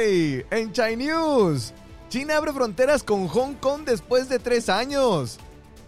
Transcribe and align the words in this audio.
En 0.00 0.70
China 0.72 0.90
News, 0.96 1.72
China 2.08 2.36
abre 2.36 2.52
fronteras 2.52 3.02
con 3.02 3.26
Hong 3.26 3.54
Kong 3.54 3.82
después 3.84 4.28
de 4.28 4.38
tres 4.38 4.68
años. 4.68 5.38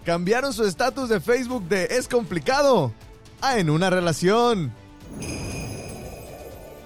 Cambiaron 0.04 0.52
su 0.52 0.64
estatus 0.64 1.08
de 1.08 1.20
Facebook 1.20 1.68
de 1.68 1.84
es 1.84 2.08
complicado 2.08 2.92
a 3.40 3.58
en 3.58 3.70
una 3.70 3.88
relación. 3.88 4.72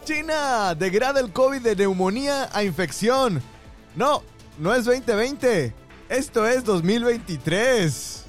China 0.05 0.75
degrada 0.75 1.21
el 1.21 1.32
COVID 1.32 1.62
de 1.62 1.75
neumonía 1.75 2.50
a 2.52 2.62
infección. 2.62 3.41
No, 3.96 4.22
no 4.59 4.75
es 4.75 4.84
2020. 4.84 5.72
Esto 6.11 6.46
es 6.46 6.62
2023. 6.62 8.25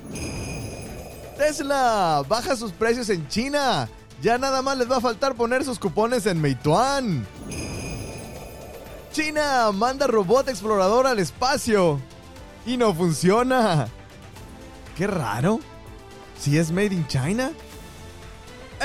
Tesla 1.37 2.23
baja 2.29 2.55
sus 2.55 2.71
precios 2.71 3.09
en 3.09 3.27
China. 3.27 3.89
Ya 4.21 4.37
nada 4.37 4.61
más 4.61 4.77
les 4.77 4.89
va 4.89 4.97
a 4.97 5.01
faltar 5.01 5.35
poner 5.35 5.65
sus 5.65 5.79
cupones 5.79 6.25
en 6.27 6.39
Meituan. 6.39 7.27
China 9.15 9.71
manda 9.71 10.07
robot 10.07 10.49
explorador 10.49 11.07
al 11.07 11.19
espacio. 11.19 12.01
Y 12.65 12.75
no 12.75 12.93
funciona. 12.93 13.87
Qué 14.97 15.07
raro. 15.07 15.61
Si 16.37 16.57
es 16.57 16.69
made 16.69 16.93
in 16.93 17.07
China. 17.07 17.53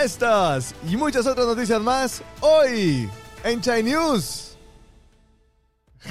Estas 0.00 0.72
y 0.88 0.96
muchas 0.96 1.26
otras 1.26 1.48
noticias 1.48 1.80
más 1.80 2.22
hoy 2.38 3.10
en 3.42 3.60
China 3.60 3.82
News. 3.82 4.56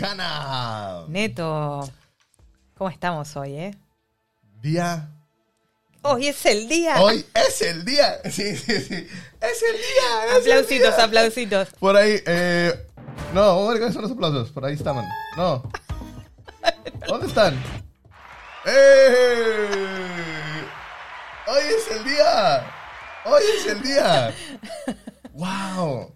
Hanna. 0.02 1.06
Neto, 1.08 1.90
¿cómo 2.78 2.90
estamos 2.90 3.38
hoy, 3.38 3.56
eh? 3.56 3.78
Día. 4.62 5.10
Hoy 6.02 6.28
es 6.28 6.46
el 6.46 6.68
día. 6.68 7.02
Hoy 7.02 7.26
es 7.34 7.62
el 7.62 7.86
día. 7.86 8.20
Sí, 8.26 8.56
sí, 8.58 8.82
sí. 8.82 9.08
Es 9.42 9.64
el 9.64 9.78
día. 9.78 10.26
es 10.26 10.46
el 10.46 10.52
aplausitos, 10.52 10.96
día. 10.96 11.06
aplausitos. 11.06 11.68
Por 11.80 11.96
ahí, 11.96 12.22
eh. 12.26 12.89
No, 13.34 13.42
vamos 13.42 13.68
a 13.70 13.72
ver 13.72 13.78
cuáles 13.80 13.94
son 13.94 14.02
los 14.04 14.12
aplausos. 14.12 14.52
Por 14.52 14.66
ahí 14.66 14.74
estaban. 14.74 15.06
No. 15.38 15.64
¿Dónde 17.08 17.28
están? 17.28 17.56
¡Eh! 18.66 19.68
Hoy 21.48 21.64
es 21.78 21.98
el 21.98 22.04
día. 22.04 22.64
Hoy 23.26 23.42
es 23.60 23.68
el 23.68 23.82
día. 23.84 24.34
¡Wow! 25.34 26.14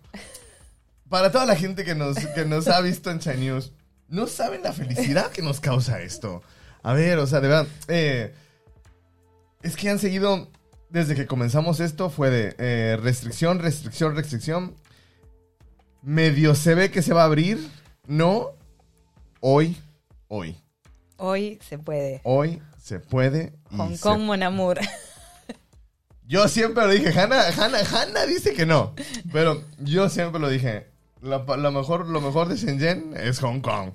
Para 1.10 1.32
toda 1.32 1.46
la 1.46 1.56
gente 1.56 1.84
que 1.84 1.94
nos, 1.96 2.18
que 2.18 2.46
nos 2.46 2.68
ha 2.68 2.82
visto 2.82 3.12
en 3.12 3.20
China 3.20 3.36
News, 3.36 3.72
no 4.08 4.28
saben 4.28 4.64
la 4.64 4.74
felicidad 4.74 5.30
que 5.32 5.42
nos 5.44 5.60
causa 5.60 6.02
esto. 6.02 6.42
A 6.82 6.94
ver, 6.94 7.20
o 7.20 7.28
sea, 7.28 7.40
de 7.40 7.48
verdad. 7.48 7.68
eh, 7.88 8.34
es 9.62 9.76
que 9.76 9.90
han 9.90 10.00
seguido. 10.00 10.50
Desde 10.90 11.16
que 11.16 11.26
comenzamos 11.26 11.80
esto 11.80 12.12
fue 12.12 12.30
de 12.30 12.56
eh, 12.60 12.98
restricción, 13.02 13.58
restricción, 13.60 14.16
restricción. 14.16 14.76
Medio 16.04 16.54
se 16.56 16.76
ve 16.76 16.92
que 16.92 17.02
se 17.02 17.14
va 17.14 17.22
a 17.24 17.26
abrir. 17.26 17.66
No. 18.08 18.52
Hoy, 19.40 19.78
hoy. 20.28 20.58
Hoy 21.18 21.60
se 21.68 21.78
puede. 21.80 22.22
Hoy 22.24 22.62
se 22.78 23.00
puede. 23.00 23.54
y 23.72 23.78
Hong 23.78 23.96
se- 23.96 24.02
Kong, 24.02 24.22
Mon 24.22 24.44
Amour. 24.44 24.80
Yo 26.26 26.48
siempre 26.48 26.84
lo 26.86 26.90
dije. 26.92 27.10
Hanna, 27.18 27.42
Hanna, 27.58 27.80
Hanna 27.80 28.26
dice 28.26 28.54
que 28.54 28.66
no. 28.66 28.94
Pero 29.32 29.62
yo 29.80 30.10
siempre 30.10 30.40
lo 30.40 30.50
dije. 30.50 30.88
Lo, 31.24 31.46
lo 31.56 31.72
mejor, 31.72 32.10
lo 32.10 32.20
mejor 32.20 32.50
de 32.50 32.58
Shenzhen 32.58 33.14
es 33.16 33.40
Hong 33.40 33.62
Kong. 33.62 33.92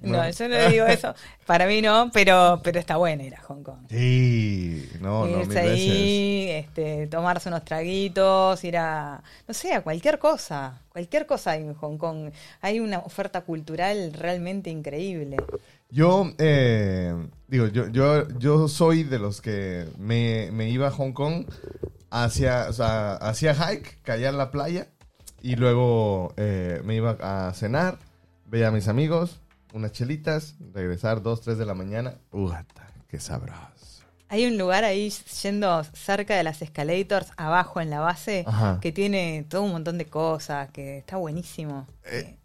No, 0.00 0.30
yo 0.30 0.48
no 0.48 0.68
digo 0.70 0.86
eso. 0.86 1.14
Para 1.44 1.66
mí 1.66 1.82
no, 1.82 2.10
pero, 2.10 2.58
pero 2.64 2.80
está 2.80 2.96
buena 2.96 3.22
ir 3.22 3.34
a 3.34 3.42
Hong 3.42 3.62
Kong. 3.62 3.86
Sí, 3.90 4.88
no, 4.98 5.26
no, 5.26 5.26
mil 5.26 5.40
Irse 5.40 5.60
veces. 5.60 5.70
ahí, 5.70 6.48
este, 6.48 7.06
tomarse 7.08 7.50
unos 7.50 7.66
traguitos, 7.66 8.64
ir 8.64 8.78
a, 8.78 9.22
no 9.46 9.52
sé, 9.52 9.74
a 9.74 9.82
cualquier 9.82 10.18
cosa. 10.18 10.80
Cualquier 10.88 11.26
cosa 11.26 11.50
hay 11.50 11.64
en 11.64 11.74
Hong 11.74 11.98
Kong. 11.98 12.30
Hay 12.62 12.80
una 12.80 13.00
oferta 13.00 13.42
cultural 13.42 14.14
realmente 14.14 14.70
increíble. 14.70 15.36
Yo, 15.90 16.32
eh, 16.38 17.14
digo, 17.46 17.66
yo, 17.66 17.88
yo, 17.88 18.26
yo 18.38 18.68
soy 18.68 19.04
de 19.04 19.18
los 19.18 19.42
que 19.42 19.86
me, 19.98 20.50
me 20.50 20.70
iba 20.70 20.88
a 20.88 20.92
Hong 20.92 21.12
Kong, 21.12 21.44
hacia, 22.08 22.70
o 22.70 22.72
sea, 22.72 23.16
hacía 23.16 23.54
hike, 23.54 23.98
en 24.06 24.38
la 24.38 24.50
playa 24.50 24.88
y 25.42 25.56
luego 25.56 26.32
eh, 26.36 26.80
me 26.84 26.94
iba 26.96 27.16
a 27.20 27.52
cenar, 27.54 27.98
veía 28.46 28.68
a 28.68 28.70
mis 28.70 28.88
amigos, 28.88 29.40
unas 29.72 29.92
chelitas, 29.92 30.54
regresar 30.72 31.22
2, 31.22 31.40
3 31.40 31.58
de 31.58 31.66
la 31.66 31.74
mañana. 31.74 32.14
¡Ugata! 32.32 32.88
¡Qué 33.08 33.20
sabroso! 33.20 33.56
Hay 34.28 34.46
un 34.46 34.56
lugar 34.58 34.84
ahí 34.84 35.10
yendo 35.42 35.82
cerca 35.92 36.36
de 36.36 36.44
las 36.44 36.62
escalators, 36.62 37.32
abajo 37.36 37.80
en 37.80 37.90
la 37.90 37.98
base, 38.00 38.44
Ajá. 38.46 38.78
que 38.80 38.92
tiene 38.92 39.44
todo 39.48 39.62
un 39.62 39.72
montón 39.72 39.98
de 39.98 40.06
cosas, 40.06 40.70
que 40.70 40.98
está 40.98 41.16
buenísimo. 41.16 41.88
Eh, 42.04 42.36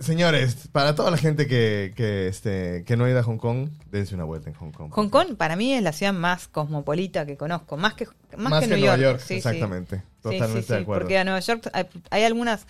señores, 0.00 0.68
para 0.72 0.94
toda 0.94 1.10
la 1.10 1.16
gente 1.16 1.46
que, 1.46 1.92
que, 1.96 2.28
este, 2.28 2.84
que 2.84 2.96
no 2.96 3.04
ha 3.04 3.10
ido 3.10 3.18
a 3.18 3.22
Hong 3.22 3.38
Kong, 3.38 3.68
dense 3.90 4.14
una 4.14 4.24
vuelta 4.24 4.48
en 4.48 4.54
Hong 4.56 4.72
Kong. 4.72 4.90
Hong 4.92 5.08
Kong 5.08 5.36
para 5.36 5.56
mí 5.56 5.72
es 5.72 5.82
la 5.82 5.92
ciudad 5.92 6.12
más 6.12 6.48
cosmopolita 6.48 7.26
que 7.26 7.36
conozco, 7.36 7.76
más 7.76 7.94
que, 7.94 8.06
más 8.36 8.60
que, 8.62 8.68
New 8.68 8.78
Nueva 8.78 8.96
York. 8.96 9.18
York, 9.18 9.20
Sí, 9.20 9.26
sí. 9.26 9.34
exactamente. 9.34 9.96
Sí, 9.96 10.02
Totalmente 10.22 10.62
sí, 10.62 10.72
de 10.72 10.78
acuerdo. 10.80 11.02
Porque 11.02 11.18
a 11.18 11.24
Nueva 11.24 11.40
York 11.40 11.68
hay, 11.72 11.86
hay 12.10 12.22
algunas 12.24 12.66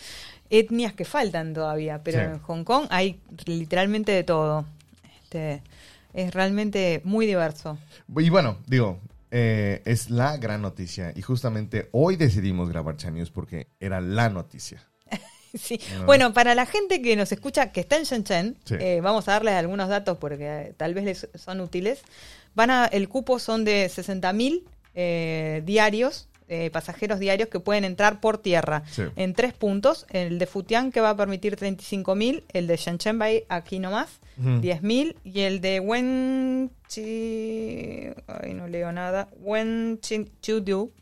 etnias 0.51 0.93
que 0.93 1.05
faltan 1.05 1.55
todavía, 1.55 2.03
pero 2.03 2.21
en 2.21 2.39
Hong 2.41 2.65
Kong 2.65 2.87
hay 2.91 3.21
literalmente 3.47 4.13
de 4.13 4.25
todo. 4.25 4.67
Este, 5.23 5.63
es 6.13 6.33
realmente 6.33 7.01
muy 7.05 7.27
diverso. 7.27 7.79
Y 8.17 8.31
bueno, 8.31 8.59
digo, 8.67 9.01
eh, 9.31 9.83
es 9.85 10.11
la 10.11 10.37
gran 10.37 10.63
noticia. 10.63 11.13
Y 11.15 11.23
justamente 11.23 11.89
hoy 11.93 12.17
decidimos 12.17 12.69
grabar 12.69 12.97
Chan 12.97 13.15
News 13.15 13.31
porque 13.31 13.67
era 13.81 14.01
la 14.01 14.29
noticia. 14.29 14.81
Sí. 15.59 15.79
No. 15.99 16.05
Bueno, 16.07 16.33
para 16.33 16.55
la 16.55 16.67
gente 16.67 17.01
que 17.01 17.17
nos 17.17 17.31
escucha, 17.33 17.71
que 17.73 17.81
está 17.81 17.97
en 17.97 18.03
Shenzhen, 18.05 18.57
Sí. 18.65 18.75
eh, 18.79 19.01
vamos 19.03 19.29
a 19.29 19.33
darles 19.33 19.55
algunos 19.55 19.89
datos 19.89 20.19
porque 20.19 20.45
eh, 20.47 20.75
tal 20.77 20.95
vez 20.95 21.05
les 21.05 21.29
son 21.35 21.61
útiles. 21.61 22.03
Van 22.55 22.71
a, 22.71 22.87
el 22.87 23.09
cupo 23.09 23.39
son 23.39 23.65
de 23.65 23.87
60.000 23.87 24.63
eh, 24.95 25.63
diarios, 25.65 26.29
eh, 26.49 26.71
pasajeros 26.71 27.19
diarios 27.19 27.49
que 27.49 27.59
pueden 27.59 27.85
entrar 27.85 28.21
por 28.21 28.39
tierra 28.39 28.83
Sí. 28.91 29.03
en 29.17 29.33
tres 29.35 29.53
puntos. 29.55 30.07
El 30.11 30.39
de 30.39 30.47
Futian 30.47 30.93
que 30.93 31.01
va 31.01 31.11
a 31.11 31.17
permitir 31.17 31.57
35.000, 31.57 32.43
el 32.53 32.67
de 32.67 32.77
Shenzhen 32.77 33.21
va 33.21 33.25
a 33.27 33.33
ir 33.33 33.45
aquí 33.49 33.79
nomás, 33.79 34.09
Ujú. 34.39 34.61
10.000 34.61 35.17
y 35.25 35.41
el 35.41 35.61
de 35.61 35.81
Wenchi... 35.81 37.01
Ay, 38.27 38.55
no 38.55 38.67
leo 38.69 38.93
nada. 38.93 39.29
Wenchidu 39.41 40.93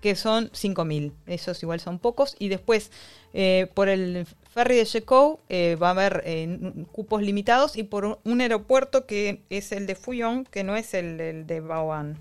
que 0.00 0.14
son 0.16 0.50
5.000. 0.52 1.12
Esos 1.26 1.62
igual 1.62 1.80
son 1.80 1.98
pocos. 1.98 2.36
Y 2.38 2.48
después, 2.48 2.90
eh, 3.34 3.70
por 3.74 3.88
el 3.88 4.26
ferry 4.52 4.76
de 4.76 4.84
Shekou 4.84 5.40
eh, 5.48 5.76
va 5.76 5.88
a 5.88 5.90
haber 5.90 6.22
eh, 6.24 6.58
cupos 6.92 7.22
limitados 7.22 7.76
y 7.76 7.82
por 7.82 8.18
un- 8.24 8.40
aeropuerto 8.40 9.06
que 9.06 9.42
es 9.50 9.72
el 9.72 9.86
de 9.86 9.94
Fuyong, 9.94 10.44
que 10.46 10.64
no 10.64 10.76
es 10.76 10.94
el, 10.94 11.46
de 11.46 11.60
Baoan. 11.60 12.16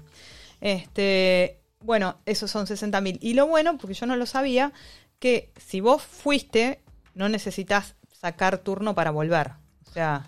Este, 0.61 1.59
bueno, 1.81 2.17
esos 2.25 2.51
son 2.51 2.65
60.000. 2.67 3.17
Y 3.21 3.33
lo 3.33 3.47
bueno, 3.47 3.77
porque 3.77 3.93
yo 3.93 4.05
no 4.05 4.15
lo 4.15 4.25
sabía, 4.25 4.73
que 5.19 5.51
si 5.57 5.79
vos 5.81 6.01
fuiste, 6.03 6.81
no 7.13 7.29
necesitas 7.29 7.95
sacar 8.11 8.57
turno 8.59 8.95
para 8.95 9.11
volver. 9.11 9.51
O 9.87 9.91
sea, 9.91 10.27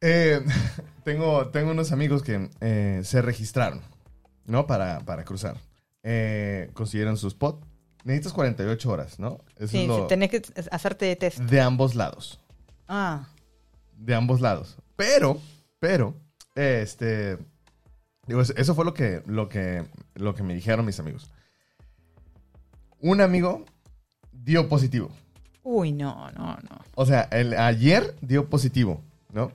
tengo, 1.04 1.48
tengo 1.48 1.70
unos 1.72 1.92
amigos 1.92 2.22
que 2.22 2.48
se 3.04 3.22
registraron, 3.22 3.82
¿no? 4.46 4.66
Para, 4.66 5.00
para 5.00 5.24
cruzar. 5.24 5.56
Eh, 6.02 6.70
consiguieron 6.74 7.16
su 7.16 7.28
spot. 7.28 7.64
Necesitas 8.04 8.32
48 8.32 8.90
horas, 8.90 9.18
¿no? 9.18 9.38
Eso 9.56 9.68
sí, 9.68 9.82
es 9.82 9.88
lo- 9.88 10.06
tenés 10.06 10.30
que 10.30 10.42
hacerte 10.70 11.04
de 11.06 11.16
test. 11.16 11.38
de 11.38 11.60
ambos 11.60 11.94
lados. 11.94 12.40
Ah, 12.88 13.28
de 13.96 14.14
ambos 14.14 14.40
lados. 14.40 14.78
Pero, 14.96 15.38
pero, 15.78 16.14
este, 16.54 17.36
digo, 18.26 18.40
eso- 18.40 18.54
eso 18.56 18.74
fue 18.74 18.84
lo 18.86 18.94
que, 18.94 19.22
lo 19.26 19.48
que, 19.50 19.84
lo 20.14 20.34
que 20.34 20.42
me 20.42 20.54
dijeron 20.54 20.86
mis 20.86 20.98
amigos. 20.98 21.30
Un 23.00 23.20
amigo 23.20 23.64
dio 24.32 24.68
positivo. 24.68 25.10
uy, 25.62 25.92
no, 25.92 26.30
no, 26.32 26.56
no. 26.56 26.78
O 26.94 27.04
sea, 27.06 27.22
el, 27.30 27.52
ayer 27.54 28.16
dio 28.22 28.48
positivo, 28.48 29.02
¿no? 29.32 29.52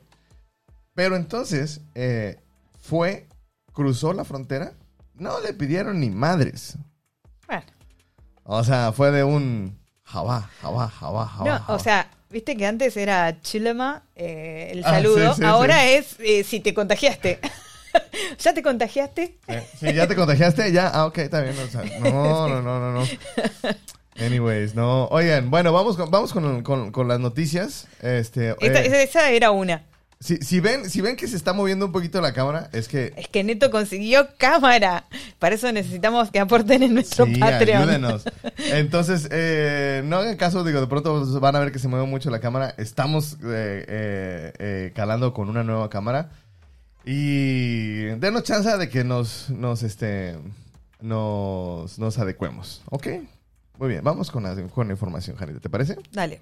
Pero 0.94 1.15
entonces 1.15 1.81
eh, 1.95 2.39
fue, 2.80 3.27
cruzó 3.74 4.13
la 4.13 4.24
frontera, 4.24 4.74
no 5.17 5.39
le 5.41 5.53
pidieron 5.53 6.00
ni 6.00 6.09
madres. 6.09 6.77
Bueno. 7.47 7.63
O 8.44 8.63
sea, 8.63 8.91
fue 8.91 9.12
de 9.12 9.23
un 9.23 9.77
jabá, 10.03 10.50
jabá, 10.62 10.88
jabá, 10.89 11.25
jabá. 11.27 11.45
No, 11.45 11.59
jabá. 11.59 11.73
o 11.75 11.79
sea, 11.79 12.09
viste 12.29 12.56
que 12.56 12.65
antes 12.65 12.95
era 12.97 13.39
chilema 13.41 14.03
eh, 14.15 14.69
el 14.71 14.83
Ah, 14.85 14.91
saludo, 14.91 15.33
sí, 15.33 15.41
sí, 15.41 15.45
ahora 15.47 15.81
sí. 15.81 15.88
es 15.89 16.15
eh, 16.19 16.44
si 16.44 16.59
te 16.59 16.73
contagiaste. 16.73 17.39
¿Ya 18.39 18.53
te 18.53 18.62
contagiaste? 18.62 19.38
Eh, 19.47 19.67
Sí, 19.79 19.94
ya 19.94 20.06
te 20.07 20.15
contagiaste, 20.15 20.71
ya. 20.71 20.89
Ah, 20.94 21.06
ok, 21.06 21.18
está 21.19 21.41
bien. 21.41 21.56
o 21.57 21.68
sea, 21.68 21.81
no, 22.00 22.47
no, 22.50 22.61
no, 22.61 22.79
no, 22.79 22.91
no. 22.91 23.07
Anyways, 24.18 24.75
no. 24.75 25.06
Oigan, 25.07 25.50
bueno, 25.50 25.73
vamos 25.73 25.97
con, 25.97 26.09
vamos 26.11 26.31
con, 26.33 26.61
con- 26.63 26.91
con 26.91 27.07
las 27.07 27.19
noticias. 27.19 27.88
Este, 28.01 28.51
Esta- 28.59 28.81
eh, 28.83 29.03
esa 29.03 29.29
era 29.31 29.51
una. 29.51 29.83
Si, 30.19 30.38
si 30.38 30.59
ven, 30.62 30.89
si 30.89 31.01
ven 31.01 31.17
que 31.17 31.27
se 31.27 31.35
está 31.35 31.53
moviendo 31.53 31.85
un 31.85 31.91
poquito 31.91 32.21
la 32.21 32.33
cámara, 32.33 32.69
es 32.71 32.88
que 32.88 33.13
Es 33.17 33.27
que 33.27 33.44
Neto 33.44 33.69
consiguió 33.69 34.27
cámara. 34.38 35.06
Para 35.39 35.56
eso 35.56 35.71
necesitamos 35.71 36.31
que 36.31 36.39
aporten 36.39 36.83
en 36.83 36.94
nuestro 36.94 37.25
Sí, 37.25 37.35
Patreon. 37.35 37.81
ayúdenos. 37.83 38.23
Entonces, 38.57 39.27
eh, 39.29 40.01
no 40.06 40.17
hagan 40.17 40.38
caso, 40.38 40.63
digo, 40.63 40.79
de 40.81 40.88
pronto 40.88 41.39
van 41.39 41.56
a 41.56 41.59
ver 41.59 41.71
que 41.71 41.79
se 41.79 41.88
mueve 41.89 42.06
mucho 42.07 42.29
la 42.29 42.39
cámara. 42.39 42.73
Estamos 42.77 43.33
eh, 43.44 43.85
eh, 43.88 44.53
eh, 44.57 44.91
calando 44.95 45.33
con 45.33 45.50
una 45.50 45.63
nueva 45.63 45.89
cámara. 45.89 46.31
Y 47.03 48.06
denos 48.18 48.44
chance 48.44 48.75
de 48.77 48.89
que 48.89 49.03
nos, 49.03 49.50
nos, 49.51 49.83
este, 49.83 50.35
nos, 51.01 52.00
nos 52.00 52.18
adecuemos. 52.18 52.81
¿Ok? 52.89 53.07
Muy 53.77 53.89
bien, 53.89 54.01
vamos 54.03 54.31
con 54.31 54.44
la, 54.44 54.56
con 54.69 54.88
la 54.88 54.94
información, 54.94 55.35
Janita. 55.35 55.59
¿Te 55.59 55.69
parece? 55.69 55.97
Dale. 56.13 56.41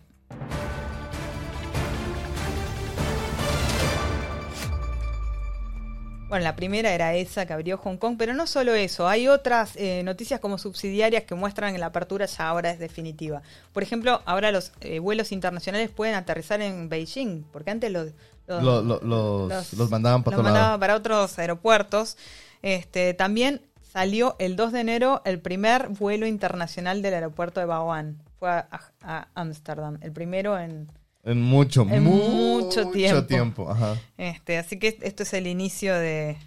Bueno, 6.34 6.46
la 6.46 6.56
primera 6.56 6.92
era 6.94 7.14
esa 7.14 7.46
que 7.46 7.54
abrió 7.54 7.78
Hong 7.78 7.98
Kong, 7.98 8.16
pero 8.18 8.34
no 8.34 8.48
solo 8.48 8.74
eso, 8.74 9.08
hay 9.08 9.28
otras 9.28 9.76
eh, 9.76 10.02
noticias 10.04 10.40
como 10.40 10.58
subsidiarias 10.58 11.26
que 11.26 11.36
muestran 11.36 11.74
que 11.74 11.78
la 11.80 11.86
apertura 11.86 12.26
ya 12.26 12.48
ahora 12.50 12.72
es 12.72 12.80
definitiva. 12.80 13.44
Por 13.72 13.84
ejemplo, 13.84 14.22
ahora 14.26 14.52
los 14.52 14.72
eh, 14.82 14.98
vuelos 14.98 15.32
internacionales 15.32 15.92
pueden 15.92 16.16
aterrizar 16.16 16.60
en 16.62 16.90
Beijing, 16.90 17.44
porque 17.52 17.70
antes 17.70 17.92
los, 17.92 18.08
los, 18.48 18.64
Lo- 18.64 18.82
lo- 18.82 19.00
los, 19.02 19.74
los, 19.74 19.90
mandaban 19.92 20.24
para 20.24 20.36
los 20.38 20.40
otro 20.40 20.52
lado. 20.52 20.56
mandaba 20.64 20.80
para 20.80 20.96
otros 20.96 21.38
aeropuertos. 21.38 22.18
Este, 22.64 23.14
también 23.14 23.62
salió 23.92 24.36
el 24.40 24.56
2 24.56 24.72
de 24.72 24.80
enero 24.80 25.22
el 25.26 25.40
primer 25.40 25.90
vuelo 25.90 26.26
internacional 26.26 27.04
del 27.04 27.14
aeropuerto 27.14 27.60
de 27.60 27.68
Baoan. 27.68 28.18
Fue 28.40 28.50
a 28.50 29.28
Ámsterdam, 29.36 30.00
el 30.02 30.12
primero 30.12 30.58
en... 30.58 30.90
En 31.24 31.42
mucho, 31.42 31.84
En 31.90 32.04
mucho, 32.04 32.84
mucho 32.86 32.92
tiempo. 32.92 33.26
tiempo. 33.26 33.72
Ajá. 33.72 33.96
Este, 34.18 34.58
así 34.58 34.78
que 34.78 34.98
esto 35.02 35.24
es 35.24 35.34
el 35.34 35.48
inicio 35.48 35.94
de, 35.94 36.38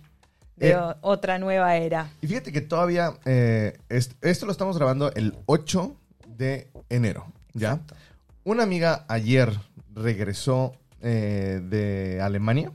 de 0.57 0.71
Eh, 0.73 0.77
otra 1.01 1.39
nueva 1.39 1.77
era. 1.77 2.11
Y 2.21 2.27
fíjate 2.27 2.53
que 2.53 2.61
todavía, 2.61 3.15
eh, 3.25 3.79
est- 3.89 4.23
esto 4.23 4.45
lo 4.45 4.53
estamos 4.53 4.77
grabando 4.77 5.13
el 5.15 5.35
8 5.47 5.97
de 6.27 6.71
enero, 6.91 7.33
¿ya? 7.55 7.81
Una 8.45 8.65
amiga 8.65 9.07
ayer 9.09 9.51
regresó 9.95 10.75
eh, 11.01 11.61
de 11.63 12.21
Alemania, 12.21 12.71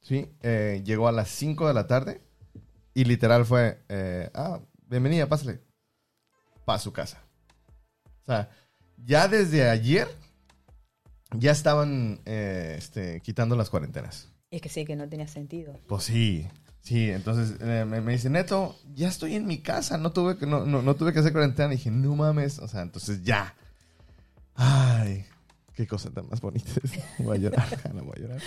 ¿sí? 0.00 0.30
Llegó 0.42 1.08
a 1.08 1.12
las 1.12 1.28
5 1.28 1.68
de 1.68 1.74
la 1.74 1.86
tarde 1.86 2.22
y 2.94 3.04
literal 3.04 3.44
fue, 3.44 3.80
ah, 4.34 4.60
bienvenida, 4.88 5.26
pásale, 5.28 5.60
para 6.64 6.78
su 6.78 6.92
casa. 6.92 7.20
O 8.22 8.24
sea, 8.26 8.48
ya 9.04 9.28
desde 9.28 9.68
ayer 9.68 10.08
ya 11.38 11.52
estaban 11.52 12.20
eh, 12.24 12.76
este, 12.78 13.20
quitando 13.20 13.56
las 13.56 13.70
cuarentenas. 13.70 14.28
Y 14.50 14.56
es 14.56 14.62
que 14.62 14.68
sí, 14.68 14.84
que 14.84 14.96
no 14.96 15.08
tenía 15.08 15.26
sentido. 15.26 15.78
Pues 15.86 16.04
sí, 16.04 16.46
sí. 16.80 17.10
Entonces 17.10 17.56
eh, 17.60 17.84
me, 17.86 18.00
me 18.00 18.12
dice, 18.12 18.30
Neto, 18.30 18.76
ya 18.94 19.08
estoy 19.08 19.34
en 19.34 19.46
mi 19.46 19.58
casa, 19.58 19.98
no 19.98 20.12
tuve 20.12 20.36
que, 20.36 20.46
no, 20.46 20.64
no, 20.64 20.82
no 20.82 20.94
tuve 20.94 21.12
que 21.12 21.20
hacer 21.20 21.32
cuarentena. 21.32 21.72
Y 21.72 21.76
dije, 21.76 21.90
no 21.90 22.14
mames, 22.14 22.58
o 22.58 22.68
sea, 22.68 22.82
entonces 22.82 23.22
ya. 23.22 23.54
Ay, 24.54 25.24
qué 25.74 25.86
cosa 25.86 26.10
tan 26.10 26.28
más 26.28 26.40
bonita. 26.40 26.70
Voy 27.18 27.36
a 27.36 27.40
llorar, 27.40 27.66
no 27.94 28.04
voy 28.04 28.14
a 28.16 28.20
llorar. 28.20 28.40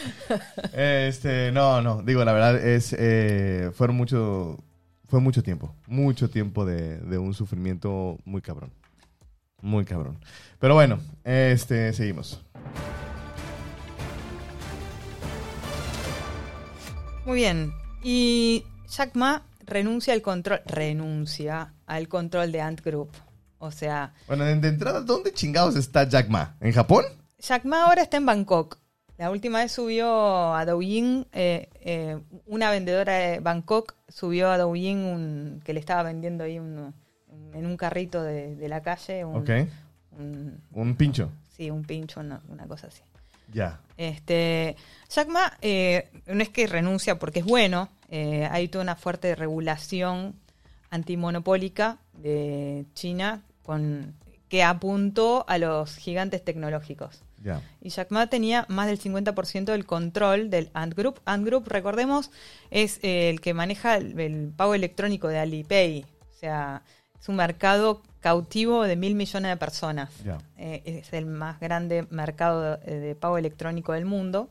Este, 0.74 1.51
no, 1.51 1.81
no, 1.81 2.01
digo, 2.01 2.24
la 2.24 2.34
verdad 2.34 2.66
es, 2.66 2.95
eh, 2.98 3.72
fueron 3.74 3.98
mucho, 3.98 4.63
fue 5.07 5.19
mucho 5.19 5.44
tiempo, 5.44 5.75
mucho 5.88 6.30
tiempo 6.30 6.66
de, 6.66 7.00
de 7.00 7.18
un 7.18 7.34
sufrimiento 7.34 8.18
muy 8.25 8.42
cabrón. 8.42 8.72
Muy 9.62 9.86
cabrón. 9.86 10.19
Pero 10.60 10.75
bueno, 10.75 11.00
este, 11.24 11.92
seguimos. 11.94 12.42
Muy 17.25 17.35
bien. 17.37 17.73
Y 18.03 18.63
Jack 18.89 19.15
Ma 19.15 19.43
renuncia 19.65 20.13
al 20.13 20.21
control, 20.21 20.61
renuncia 20.65 21.73
al 21.85 22.07
control 22.07 22.51
de 22.51 22.61
Ant 22.61 22.81
Group. 22.83 23.09
O 23.59 23.71
sea, 23.71 24.13
Bueno, 24.27 24.45
de, 24.45 24.55
de 24.55 24.67
entrada, 24.69 25.01
¿dónde 25.01 25.33
chingados 25.33 25.75
está 25.75 26.07
Jack 26.07 26.29
Ma? 26.29 26.55
¿En 26.61 26.71
Japón? 26.71 27.03
Jack 27.39 27.65
Ma 27.65 27.85
ahora 27.85 28.03
está 28.03 28.17
en 28.17 28.25
Bangkok. 28.25 28.77
La 29.17 29.31
última 29.31 29.59
vez 29.59 29.71
subió 29.71 30.53
a 30.53 30.63
Douyin, 30.63 31.25
eh, 31.33 31.69
eh, 31.81 32.19
una 32.45 32.69
vendedora 32.69 33.13
de 33.15 33.39
Bangkok 33.39 33.95
subió 34.09 34.51
a 34.51 34.57
Douyin 34.59 34.99
un, 34.99 35.61
que 35.65 35.73
le 35.73 35.79
estaba 35.79 36.03
vendiendo 36.03 36.43
ahí 36.43 36.59
un- 36.59 36.93
en 37.53 37.65
un 37.65 37.77
carrito 37.77 38.21
de, 38.21 38.55
de 38.55 38.67
la 38.69 38.81
calle. 38.83 39.25
Un, 39.25 39.37
Ok. 39.37 39.49
un- 40.19 40.61
Un 40.71 40.95
pincho. 40.95 41.31
Sí, 41.57 41.69
un 41.71 41.83
pincho, 41.83 42.19
una, 42.19 42.42
una 42.48 42.68
cosa 42.68 42.88
así. 42.88 43.01
Ya. 43.51 43.80
Este, 43.98 44.75
Jack 45.09 45.27
Ma 45.30 45.54
eh, 45.62 46.09
no 46.27 46.42
es 46.42 46.50
que 46.50 46.68
renuncia 46.68 47.18
porque 47.18 47.39
es 47.39 47.45
bueno, 47.45 47.89
eh, 48.09 48.48
hay 48.51 48.68
toda 48.68 48.83
una 48.83 48.95
fuerte 48.95 49.36
regulación 49.36 50.36
antimonopólica 50.89 51.98
de 52.13 52.86
China 52.94 53.42
con, 53.63 54.13
que 54.50 54.63
apuntó 54.63 55.45
a 55.48 55.57
los 55.57 55.95
gigantes 55.95 56.44
tecnológicos. 56.44 57.21
Ya. 57.44 57.62
Y 57.81 57.89
Jack 57.89 58.12
Ma 58.12 58.27
tenía 58.27 58.65
más 58.68 58.88
del 58.88 59.00
50% 59.00 59.65
del 59.65 59.86
control 59.86 60.50
del 60.50 60.69
Ant 60.74 60.95
Group. 60.95 61.21
Ant 61.25 61.45
Group, 61.45 61.68
recordemos, 61.68 62.31
es 62.71 63.00
eh, 63.03 63.30
el 63.30 63.42
que 63.42 63.53
maneja 63.53 63.95
el, 63.95 64.19
el 64.19 64.51
pago 64.56 64.74
electrónico 64.74 65.27
de 65.27 65.39
Alipay. 65.39 66.06
O 66.31 66.39
sea, 66.39 66.81
es 67.19 67.30
un 67.30 67.36
mercado 67.36 68.01
cautivo 68.19 68.83
de 68.83 68.95
mil 68.95 69.15
millones 69.15 69.51
de 69.51 69.57
personas. 69.57 70.09
Eh, 70.57 70.81
es 70.85 71.13
el 71.13 71.25
más 71.25 71.59
grande 71.59 72.07
mercado 72.09 72.77
de, 72.77 72.99
de 72.99 73.15
pago 73.15 73.37
electrónico 73.37 73.93
del 73.93 74.05
mundo. 74.05 74.49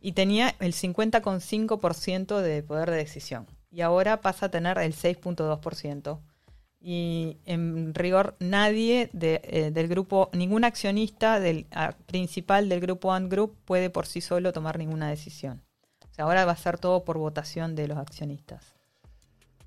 Y 0.00 0.12
tenía 0.12 0.54
el 0.60 0.72
50,5% 0.72 2.40
de 2.40 2.62
poder 2.62 2.90
de 2.90 2.96
decisión. 2.98 3.46
Y 3.70 3.80
ahora 3.80 4.20
pasa 4.20 4.46
a 4.46 4.48
tener 4.50 4.78
el 4.78 4.94
6,2%. 4.94 6.20
Y 6.80 7.38
en 7.46 7.94
rigor 7.94 8.36
nadie 8.38 9.10
de, 9.12 9.40
eh, 9.42 9.70
del 9.72 9.88
grupo, 9.88 10.30
ningún 10.32 10.64
accionista 10.64 11.40
del 11.40 11.66
principal 12.06 12.68
del 12.68 12.80
grupo 12.80 13.12
Ant 13.12 13.30
Group 13.30 13.56
puede 13.64 13.90
por 13.90 14.06
sí 14.06 14.20
solo 14.20 14.52
tomar 14.52 14.78
ninguna 14.78 15.08
decisión. 15.10 15.62
O 16.08 16.14
sea, 16.14 16.26
ahora 16.26 16.44
va 16.44 16.52
a 16.52 16.56
ser 16.56 16.78
todo 16.78 17.04
por 17.04 17.18
votación 17.18 17.74
de 17.74 17.88
los 17.88 17.98
accionistas. 17.98 18.75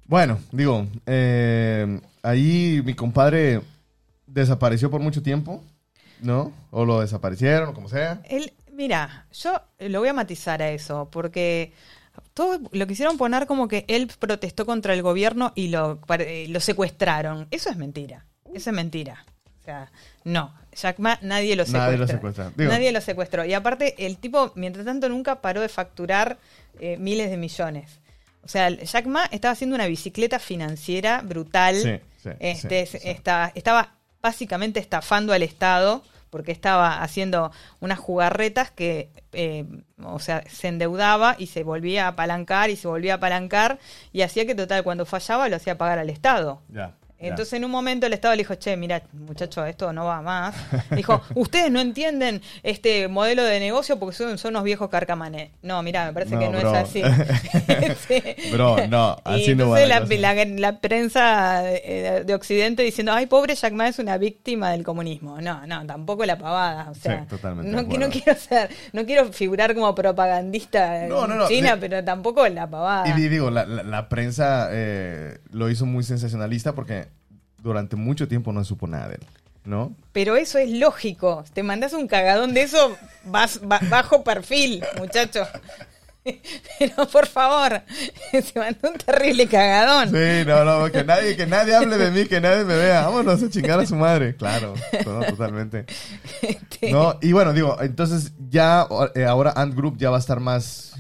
Bueno, 0.09 0.39
digo, 0.51 0.87
eh, 1.05 1.99
ahí 2.23 2.81
mi 2.83 2.95
compadre 2.95 3.61
desapareció 4.25 4.89
por 4.89 5.01
mucho 5.01 5.21
tiempo, 5.21 5.63
¿no? 6.21 6.51
O 6.71 6.83
lo 6.83 7.01
desaparecieron, 7.01 7.69
o 7.69 7.73
como 7.75 7.89
sea. 7.89 8.19
Él, 8.27 8.51
mira, 8.73 9.27
yo 9.31 9.61
lo 9.79 9.99
voy 9.99 10.09
a 10.09 10.13
matizar 10.13 10.63
a 10.63 10.71
eso, 10.71 11.07
porque 11.11 11.73
todo 12.33 12.59
lo 12.71 12.87
quisieron 12.87 13.17
poner 13.19 13.45
como 13.45 13.67
que 13.67 13.85
él 13.87 14.09
protestó 14.17 14.65
contra 14.65 14.95
el 14.95 15.03
gobierno 15.03 15.51
y 15.53 15.67
lo, 15.67 16.01
pare- 16.01 16.47
lo 16.47 16.59
secuestraron. 16.59 17.47
Eso 17.51 17.69
es 17.69 17.77
mentira. 17.77 18.25
Eso 18.51 18.71
es 18.71 18.75
mentira. 18.75 19.23
O 19.61 19.63
sea, 19.63 19.91
no. 20.23 20.55
Jack 20.75 20.97
Ma, 20.97 21.19
nadie 21.21 21.55
lo 21.55 21.65
secuestró. 21.65 21.85
Nadie 21.91 21.97
lo 21.99 22.07
secuestra. 22.07 22.51
Digo- 22.57 22.71
Nadie 22.71 22.91
lo 22.91 23.01
secuestró. 23.01 23.45
Y 23.45 23.53
aparte, 23.53 23.93
el 24.07 24.17
tipo, 24.17 24.51
mientras 24.55 24.85
tanto, 24.87 25.07
nunca 25.07 25.39
paró 25.41 25.61
de 25.61 25.69
facturar 25.69 26.39
eh, 26.79 26.97
miles 26.97 27.29
de 27.29 27.37
millones. 27.37 27.99
O 28.49 28.51
sea, 28.51 28.67
Jack 28.71 29.05
Ma 29.05 29.25
estaba 29.25 29.51
haciendo 29.51 29.75
una 29.75 29.85
bicicleta 29.85 30.39
financiera 30.39 31.21
brutal. 31.21 31.75
Sí, 31.75 31.99
sí, 32.17 32.29
Este, 32.39 32.87
sí. 32.87 32.97
Estaba, 33.03 33.51
estaba 33.53 33.93
básicamente 34.23 34.79
estafando 34.79 35.33
al 35.33 35.43
Estado 35.43 36.01
porque 36.31 36.51
estaba 36.51 37.03
haciendo 37.03 37.51
unas 37.79 37.99
jugarretas 37.99 38.71
que, 38.71 39.11
eh, 39.33 39.65
o 40.03 40.17
sea, 40.17 40.43
se 40.49 40.67
endeudaba 40.67 41.35
y 41.37 41.45
se 41.45 41.61
volvía 41.61 42.05
a 42.05 42.09
apalancar 42.09 42.71
y 42.71 42.75
se 42.75 42.87
volvía 42.87 43.13
a 43.13 43.17
apalancar 43.17 43.77
y 44.11 44.23
hacía 44.23 44.47
que 44.47 44.55
total 44.55 44.83
cuando 44.83 45.05
fallaba 45.05 45.47
lo 45.47 45.55
hacía 45.55 45.77
pagar 45.77 45.99
al 45.99 46.09
Estado. 46.09 46.63
Ya. 46.69 46.95
Entonces 47.19 47.53
en 47.53 47.65
un 47.65 47.71
momento 47.71 48.05
el 48.07 48.13
Estado 48.13 48.33
le 48.35 48.39
dijo, 48.43 48.55
che, 48.55 48.77
mira, 48.77 49.01
muchacho, 49.13 49.65
esto 49.65 49.91
no 49.91 50.05
va 50.05 50.21
más. 50.21 50.55
Dijo, 50.91 51.21
ustedes 51.35 51.69
no 51.69 51.79
entienden 51.81 52.41
este 52.63 53.07
modelo 53.09 53.43
de 53.43 53.59
negocio 53.59 53.99
porque 53.99 54.15
son, 54.15 54.37
son 54.37 54.51
unos 54.51 54.63
viejos 54.63 54.89
carcamanes. 54.89 55.51
No, 55.61 55.83
mira, 55.83 56.05
me 56.05 56.13
parece 56.13 56.35
No, 56.35 56.39
que 56.39 56.49
no 56.49 56.59
bro. 56.59 56.71
es 56.71 56.77
así. 56.77 57.03
Sí. 58.07 58.23
Bro, 58.51 58.87
no, 58.87 59.17
Y 59.25 59.41
así 59.43 59.55
no 59.55 59.69
va 59.69 59.79
la 59.81 59.99
la, 59.99 60.33
la- 60.33 60.45
la 60.45 60.79
prensa 60.79 61.61
eh, 61.65 62.23
de 62.25 62.33
Occidente 62.33 62.83
diciendo, 62.83 63.11
ay, 63.13 63.25
pobre 63.25 63.55
Jack 63.55 63.73
Ma 63.73 63.87
es 63.87 63.99
una 63.99 64.17
víctima 64.17 64.71
del 64.71 64.83
comunismo. 64.83 65.41
No, 65.41 65.65
no, 65.67 65.85
tampoco 65.85 66.25
la 66.25 66.37
pavada. 66.37 66.89
O 66.89 66.95
sea, 66.95 67.21
Sí, 67.21 67.25
totalmente 67.27 67.69
no, 67.71 67.81
no 67.81 68.09
quiero 68.09 68.35
ser, 68.39 68.69
no 68.93 69.05
quiero 69.05 69.31
figurar 69.33 69.75
como 69.75 69.93
propagandista 69.95 71.07
No, 71.07 71.25
en 71.25 71.47
China, 71.47 71.77
pero 71.79 72.03
tampoco 72.03 72.47
la 72.47 72.67
pavada. 72.69 73.07
Y 73.09 73.13
di- 73.13 73.27
digo, 73.29 73.49
la, 73.51 73.65
la- 73.65 73.83
la 73.83 74.09
prensa 74.09 74.69
eh, 74.71 75.39
lo 75.51 75.69
hizo 75.69 75.85
muy 75.85 76.03
sensacionalista 76.03 76.73
porque 76.73 77.07
durante 77.61 77.95
mucho 77.95 78.27
tiempo 78.27 78.51
no 78.53 78.63
supo 78.63 78.87
nada 78.87 79.07
de 79.09 79.15
él, 79.15 79.21
¿no? 79.65 79.93
Pero 80.13 80.35
eso 80.35 80.57
es 80.57 80.69
lógico. 80.71 81.43
Te 81.53 81.63
mandas 81.63 81.93
un 81.93 82.07
cagadón 82.07 82.53
de 82.53 82.63
eso, 82.63 82.97
vas 83.25 83.59
ba- 83.63 83.81
bajo 83.89 84.23
perfil, 84.23 84.83
muchacho. 84.97 85.47
Pero 86.79 87.07
por 87.07 87.25
favor, 87.27 87.81
se 88.31 88.59
mandó 88.59 88.89
un 88.91 88.97
terrible 88.97 89.47
cagadón. 89.47 90.09
Sí, 90.09 90.45
no, 90.45 90.63
no, 90.63 90.91
que 90.91 91.03
nadie, 91.05 91.35
que 91.35 91.47
nadie 91.47 91.73
hable 91.75 91.97
de 91.97 92.11
mí, 92.11 92.27
que 92.27 92.39
nadie 92.41 92.65
me 92.65 92.75
vea. 92.75 93.05
Vámonos 93.05 93.41
a 93.41 93.49
chingar 93.49 93.79
a 93.79 93.85
su 93.85 93.95
madre. 93.95 94.35
Claro, 94.35 94.73
no, 95.05 95.19
totalmente. 95.25 95.85
Este, 96.41 96.91
No, 96.91 97.17
y 97.21 97.31
bueno, 97.31 97.53
digo, 97.53 97.77
entonces 97.81 98.33
ya 98.49 98.85
eh, 99.15 99.25
ahora 99.25 99.53
Ant 99.55 99.73
Group 99.75 99.97
ya 99.97 100.09
va 100.09 100.17
a 100.17 100.19
estar 100.19 100.39
más. 100.39 100.93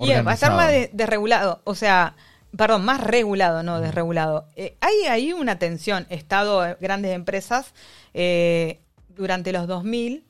Y 0.00 0.10
va 0.10 0.16
a 0.32 0.34
estar 0.34 0.50
organizado. 0.52 0.56
más 0.56 0.70
de- 0.70 0.90
desregulado, 0.92 1.60
o 1.64 1.74
sea, 1.74 2.14
perdón, 2.56 2.84
más 2.84 3.00
regulado, 3.00 3.62
no 3.62 3.80
desregulado. 3.80 4.46
Eh, 4.56 4.76
hay 4.80 5.06
ahí 5.08 5.32
una 5.32 5.58
tensión. 5.58 6.06
Estado, 6.10 6.76
grandes 6.80 7.14
empresas, 7.14 7.74
eh, 8.14 8.80
durante 9.08 9.52
los 9.52 9.66
2000, 9.66 10.24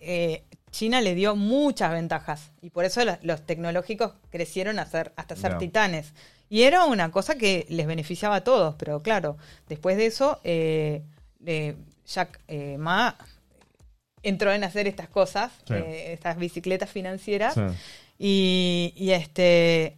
eh, 0.00 0.44
China 0.70 1.00
le 1.00 1.14
dio 1.14 1.36
muchas 1.36 1.92
ventajas 1.92 2.50
y 2.60 2.70
por 2.70 2.84
eso 2.84 3.04
los, 3.04 3.16
los 3.22 3.46
tecnológicos 3.46 4.12
crecieron 4.30 4.78
a 4.78 4.86
ser, 4.86 5.12
hasta 5.16 5.36
ser 5.36 5.56
titanes. 5.58 6.12
Y 6.50 6.62
era 6.62 6.84
una 6.84 7.10
cosa 7.10 7.36
que 7.36 7.64
les 7.68 7.86
beneficiaba 7.86 8.36
a 8.36 8.44
todos, 8.44 8.74
pero 8.76 9.02
claro, 9.02 9.36
después 9.68 9.96
de 9.96 10.06
eso, 10.06 10.40
eh, 10.44 11.02
eh, 11.46 11.76
Jack 12.06 12.40
Ma 12.78 13.16
entró 14.22 14.52
en 14.52 14.64
hacer 14.64 14.86
estas 14.88 15.08
cosas, 15.08 15.52
Sí. 15.66 15.74
estas 15.76 16.36
bicicletas 16.38 16.90
financieras. 16.90 17.54
Sí. 17.54 17.60
Y, 18.18 18.92
y, 18.96 19.10
este. 19.12 19.96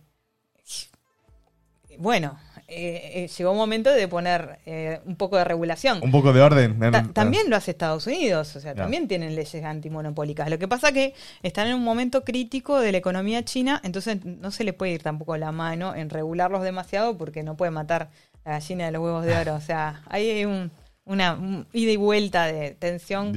Bueno, 1.98 2.38
eh, 2.68 3.24
eh, 3.24 3.28
llegó 3.28 3.52
un 3.52 3.58
momento 3.58 3.90
de 3.90 4.08
poner 4.08 4.58
eh, 4.66 5.00
un 5.04 5.16
poco 5.16 5.36
de 5.36 5.44
regulación. 5.44 6.00
Un 6.02 6.10
poco 6.10 6.32
de 6.32 6.40
orden. 6.42 6.82
en- 6.82 6.90
Ta- 6.92 7.02
también 7.12 7.48
lo 7.48 7.56
hace 7.56 7.70
Estados 7.70 8.06
Unidos, 8.06 8.56
o 8.56 8.60
sea, 8.60 8.74
también 8.74 9.06
tienen 9.08 9.34
leyes 9.36 9.62
antimonopólicas. 9.64 10.50
Lo 10.50 10.58
que 10.58 10.66
pasa 10.68 10.90
que 10.92 11.14
están 11.42 11.68
en 11.68 11.74
un 11.74 11.84
momento 11.84 12.24
crítico 12.24 12.80
de 12.80 12.92
la 12.92 12.98
economía 12.98 13.44
china, 13.44 13.80
entonces 13.84 14.24
no 14.24 14.50
se 14.50 14.64
le 14.64 14.72
puede 14.72 14.92
ir 14.92 15.02
tampoco 15.02 15.36
la 15.36 15.52
mano 15.52 15.94
en 15.94 16.10
regularlos 16.10 16.62
demasiado 16.62 17.16
porque 17.16 17.42
no 17.42 17.56
puede 17.56 17.70
matar 17.70 18.10
la 18.44 18.52
gallina 18.52 18.86
de 18.86 18.92
los 18.92 19.02
huevos 19.02 19.24
de 19.24 19.36
oro. 19.36 19.54
O 19.54 19.60
sea, 19.60 20.02
hay 20.08 20.44
un, 20.44 20.70
una 21.04 21.34
un 21.34 21.66
ida 21.72 21.92
y 21.92 21.96
vuelta 21.96 22.46
de 22.46 22.72
tensión 22.72 23.32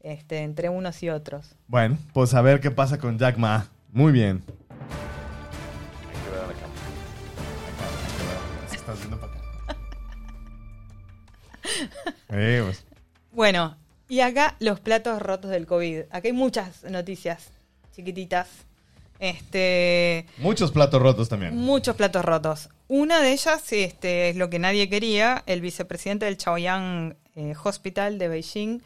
este, 0.00 0.38
entre 0.38 0.68
unos 0.70 1.02
y 1.02 1.10
otros. 1.10 1.54
Bueno, 1.68 1.98
pues 2.14 2.32
a 2.34 2.40
ver 2.42 2.60
qué 2.60 2.70
pasa 2.70 2.98
con 2.98 3.18
Jack 3.18 3.36
Ma. 3.36 3.68
Muy 3.92 4.10
bien. 4.12 4.42
Estás 8.92 9.08
viendo 9.08 9.18
para 9.18 9.32
acá. 9.32 9.42
Eh, 12.34 12.62
pues. 12.64 12.84
Bueno, 13.32 13.76
y 14.08 14.20
acá 14.20 14.56
los 14.58 14.80
platos 14.80 15.20
rotos 15.22 15.50
del 15.50 15.66
COVID. 15.66 16.00
Acá 16.10 16.22
hay 16.24 16.32
muchas 16.32 16.82
noticias 16.84 17.50
chiquititas. 17.94 18.48
Este, 19.18 20.26
Muchos 20.38 20.72
platos 20.72 21.00
rotos 21.00 21.28
también. 21.28 21.56
muchos 21.56 21.94
platos 21.94 22.24
rotos. 22.24 22.68
Una 22.88 23.20
de 23.20 23.32
ellas 23.32 23.72
este, 23.72 24.30
es 24.30 24.36
lo 24.36 24.50
que 24.50 24.58
nadie 24.58 24.88
quería. 24.88 25.44
El 25.46 25.60
vicepresidente 25.60 26.24
del 26.24 26.36
Chaoyang 26.36 27.16
eh, 27.36 27.54
Hospital 27.62 28.18
de 28.18 28.28
Beijing 28.28 28.80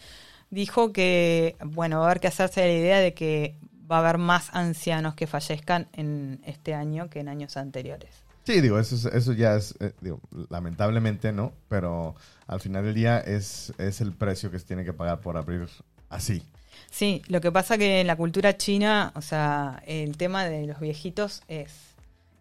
dijo 0.51 0.93
que, 0.93 1.57
bueno, 1.65 2.01
va 2.01 2.05
a 2.05 2.07
haber 2.11 2.21
que 2.21 2.29
hacerse 2.29 2.61
la 2.67 2.73
idea 2.73 2.99
de 2.99 3.15
que 3.15 3.55
va 3.91 3.97
a 3.97 4.01
haber 4.01 4.19
más 4.19 4.51
ancianos 4.53 5.15
que 5.15 5.27
fallezcan 5.27 5.89
en 5.93 6.41
este 6.45 6.75
año 6.75 7.09
que 7.09 7.21
en 7.21 7.29
años 7.29 7.57
anteriores. 7.57 8.26
Sí, 8.47 8.61
digo, 8.61 8.79
eso, 8.79 8.95
es- 8.95 9.05
eso 9.07 9.33
ya 9.33 9.57
es, 9.57 9.75
eh, 9.81 9.93
digo, 10.01 10.21
lamentablemente 10.51 11.33
no, 11.33 11.53
pero 11.69 12.15
al 12.47 12.61
final 12.61 12.85
del 12.85 12.95
día 12.95 13.19
es, 13.19 13.73
es 13.79 14.01
el 14.01 14.13
precio 14.13 14.51
que 14.53 14.59
se 14.61 14.67
tiene 14.67 14.85
que 14.85 14.93
pagar 14.93 15.21
por 15.21 15.37
abrir 15.37 15.69
así. 16.09 16.43
Sí, 16.91 17.23
lo 17.27 17.41
que 17.41 17.51
pasa 17.51 17.77
que 17.77 18.01
en 18.01 18.07
la 18.07 18.15
cultura 18.17 18.57
china, 18.57 19.11
o 19.17 19.21
sea, 19.23 19.83
el 19.87 20.17
tema 20.17 20.45
de 20.45 20.67
los 20.67 20.79
viejitos 20.79 21.43
es... 21.49 21.73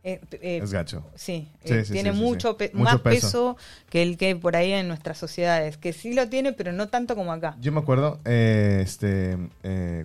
eh, 0.03 0.21
eh, 0.33 0.59
Es 0.61 0.71
gacho. 0.71 1.03
Sí, 1.15 1.49
eh, 1.63 1.83
tiene 1.91 2.13
sí, 2.13 2.19
mucho, 2.19 2.51
sí. 2.51 2.55
pe- 2.59 2.71
Mucho 2.73 2.83
más 2.83 3.01
peso. 3.01 3.27
peso. 3.27 3.57
que 3.89 4.03
el 4.03 4.17
que 4.19 4.27
hay 4.27 4.35
por 4.35 4.55
ahí 4.55 4.73
en 4.73 4.87
nuestras 4.87 5.17
sociedades, 5.17 5.77
que 5.77 5.91
sí 5.91 6.13
lo 6.13 6.29
tiene, 6.29 6.53
pero 6.53 6.71
no 6.71 6.87
tanto 6.89 7.15
como 7.15 7.31
acá. 7.33 7.57
Yo 7.59 7.71
me 7.71 7.79
acuerdo, 7.79 8.19
este, 8.25 9.35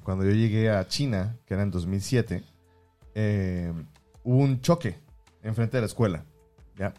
cuando 0.03 0.25
yo 0.25 0.31
llegué 0.31 0.71
a 0.71 0.89
China, 0.89 1.37
que 1.47 1.53
era 1.53 1.63
en 1.63 1.71
2007, 1.71 2.43
eh, 3.15 3.71
hubo 4.25 4.39
un 4.39 4.63
choque 4.63 4.97
enfrente 5.43 5.77
de 5.77 5.83
la 5.83 5.87
escuela, 5.87 6.25
¿ya? 6.77 6.95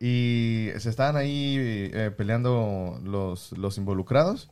Y 0.00 0.68
se 0.78 0.90
estaban 0.90 1.16
ahí 1.16 1.56
eh, 1.58 2.12
peleando 2.16 3.00
los, 3.02 3.52
los 3.52 3.78
involucrados. 3.78 4.50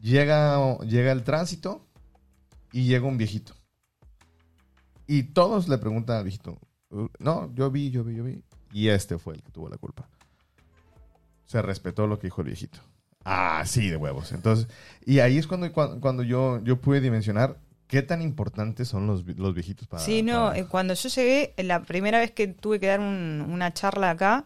Llega, 0.00 0.78
llega 0.78 1.12
el 1.12 1.22
tránsito 1.22 1.86
y 2.72 2.84
llega 2.84 3.06
un 3.06 3.18
viejito. 3.18 3.54
Y 5.06 5.24
todos 5.24 5.68
le 5.68 5.78
preguntan 5.78 6.16
al 6.16 6.24
viejito, 6.24 6.58
"Uh, 6.90 7.08
no, 7.18 7.52
yo 7.54 7.70
vi, 7.70 7.90
yo 7.90 8.04
vi, 8.04 8.16
yo 8.16 8.24
vi. 8.24 8.42
Y 8.72 8.88
este 8.88 9.18
fue 9.18 9.34
el 9.34 9.42
que 9.42 9.52
tuvo 9.52 9.68
la 9.68 9.76
culpa. 9.76 10.08
Se 11.44 11.60
respetó 11.62 12.06
lo 12.06 12.18
que 12.18 12.26
dijo 12.26 12.40
el 12.40 12.48
viejito. 12.48 12.80
Ah, 13.24 13.62
sí, 13.66 13.88
de 13.88 13.96
huevos. 13.96 14.32
Entonces, 14.32 14.66
y 15.04 15.20
ahí 15.20 15.38
es 15.38 15.46
cuando, 15.46 15.72
cuando, 15.72 16.22
yo, 16.22 16.60
yo 16.62 16.80
pude 16.80 17.00
dimensionar 17.00 17.58
qué 17.94 18.02
tan 18.02 18.20
importantes 18.22 18.88
son 18.88 19.06
los, 19.06 19.24
los 19.38 19.54
viejitos 19.54 19.86
para... 19.88 20.02
Sí, 20.02 20.22
no, 20.22 20.46
para- 20.48 20.58
eh, 20.58 20.66
cuando 20.66 20.94
yo 20.94 21.08
llegué, 21.08 21.54
la 21.58 21.82
primera 21.82 22.18
vez 22.18 22.32
que 22.32 22.48
tuve 22.48 22.80
que 22.80 22.86
dar 22.88 23.00
un- 23.00 23.46
una 23.48 23.72
charla 23.72 24.10
acá, 24.10 24.44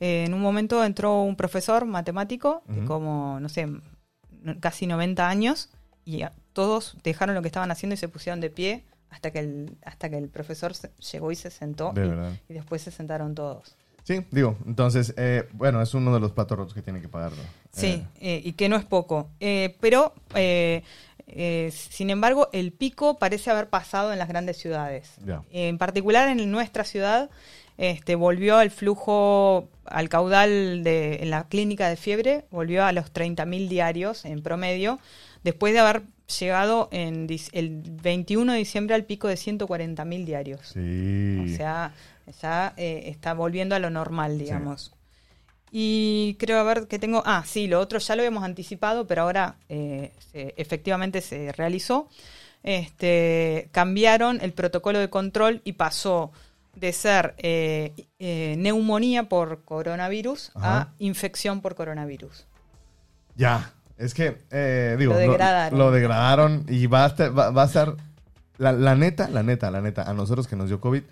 eh, 0.00 0.24
en 0.26 0.34
un 0.34 0.40
momento 0.40 0.84
entró 0.84 1.22
un 1.22 1.34
profesor 1.36 1.84
matemático, 1.86 2.62
de 2.68 2.84
como, 2.84 3.40
no 3.40 3.48
sé, 3.48 3.66
casi 4.60 4.86
90 4.86 5.28
años, 5.28 5.70
y 6.04 6.22
todos 6.52 6.96
dejaron 7.02 7.34
lo 7.34 7.42
que 7.42 7.48
estaban 7.48 7.70
haciendo 7.70 7.94
y 7.94 7.96
se 7.96 8.08
pusieron 8.08 8.40
de 8.40 8.50
pie 8.50 8.84
hasta 9.10 9.30
que 9.30 9.38
el, 9.40 9.76
hasta 9.84 10.08
que 10.10 10.18
el 10.18 10.28
profesor 10.28 10.74
se- 10.74 10.90
llegó 11.12 11.32
y 11.32 11.36
se 11.36 11.50
sentó, 11.50 11.92
De 11.92 12.06
y, 12.48 12.52
y 12.52 12.54
después 12.54 12.82
se 12.82 12.90
sentaron 12.90 13.34
todos. 13.34 13.76
Sí, 14.04 14.24
digo, 14.30 14.56
entonces, 14.66 15.14
eh, 15.16 15.46
bueno, 15.52 15.80
es 15.82 15.92
uno 15.94 16.12
de 16.12 16.20
los 16.20 16.32
platos 16.32 16.56
rotos 16.58 16.74
que 16.74 16.82
tiene 16.82 17.00
que 17.00 17.08
pagarlo. 17.08 17.42
Sí, 17.70 18.02
eh, 18.20 18.40
y 18.44 18.54
que 18.54 18.68
no 18.68 18.76
es 18.76 18.84
poco. 18.84 19.28
Pero, 19.80 20.14
eh, 21.36 21.70
sin 21.72 22.10
embargo, 22.10 22.48
el 22.52 22.72
pico 22.72 23.18
parece 23.18 23.50
haber 23.50 23.68
pasado 23.68 24.12
en 24.12 24.18
las 24.18 24.28
grandes 24.28 24.56
ciudades. 24.58 25.14
En 25.52 25.78
particular 25.78 26.28
en 26.28 26.50
nuestra 26.50 26.84
ciudad, 26.84 27.30
este, 27.78 28.14
volvió 28.14 28.60
el 28.60 28.70
flujo, 28.70 29.68
al 29.86 30.08
caudal 30.08 30.84
de, 30.84 31.20
en 31.22 31.30
la 31.30 31.48
clínica 31.48 31.88
de 31.88 31.96
fiebre, 31.96 32.44
volvió 32.50 32.84
a 32.84 32.92
los 32.92 33.12
30.000 33.12 33.68
diarios 33.68 34.24
en 34.24 34.42
promedio, 34.42 34.98
después 35.44 35.72
de 35.72 35.78
haber 35.78 36.02
llegado 36.38 36.88
en 36.92 37.26
el 37.52 37.82
21 38.02 38.52
de 38.52 38.58
diciembre 38.58 38.94
al 38.94 39.04
pico 39.04 39.28
de 39.28 39.34
140.000 39.34 40.24
diarios. 40.24 40.60
Sí. 40.74 41.38
O 41.44 41.56
sea, 41.56 41.94
ya 42.42 42.74
eh, 42.76 43.04
está 43.06 43.34
volviendo 43.34 43.74
a 43.74 43.78
lo 43.78 43.90
normal, 43.90 44.38
digamos. 44.38 44.92
Y 45.70 46.36
creo 46.40 46.58
a 46.58 46.62
ver 46.64 46.88
que 46.88 46.98
tengo. 46.98 47.22
Ah, 47.26 47.44
sí, 47.46 47.66
lo 47.68 47.78
otro 47.80 47.98
ya 47.98 48.16
lo 48.16 48.22
habíamos 48.22 48.42
anticipado, 48.44 49.06
pero 49.06 49.22
ahora 49.22 49.56
eh, 49.68 50.12
se- 50.32 50.54
efectivamente 50.56 51.20
se 51.20 51.52
realizó. 51.52 52.08
Este, 52.62 53.68
cambiaron 53.72 54.38
el 54.42 54.52
protocolo 54.52 54.98
de 54.98 55.08
control 55.08 55.62
y 55.64 55.72
pasó 55.74 56.32
de 56.74 56.92
ser 56.92 57.34
eh, 57.38 57.92
eh, 58.18 58.54
neumonía 58.58 59.28
por 59.28 59.64
coronavirus 59.64 60.52
Ajá. 60.54 60.80
a 60.80 60.88
infección 60.98 61.60
por 61.62 61.74
coronavirus. 61.74 62.46
Ya, 63.36 63.72
es 63.96 64.12
que, 64.12 64.36
digo, 64.98 65.14
Lo 65.14 65.18
degradaron. 65.18 65.78
Lo, 65.78 65.90
degradaron 65.90 66.66
y 66.68 66.86
va 66.86 67.04
a 67.04 67.08
estar, 67.08 67.36
va, 67.38 67.50
va 67.50 67.62
a 67.62 67.66
estar, 67.66 67.96
la, 68.58 68.72
la 68.72 68.94
neta, 68.94 69.28
la 69.28 69.42
neta, 69.42 69.70
la 69.70 69.80
neta, 69.80 70.02
a 70.02 70.12
nosotros 70.12 70.46
que 70.46 70.56
nos 70.56 70.68
dio 70.68 70.80
COVID, 70.80 71.02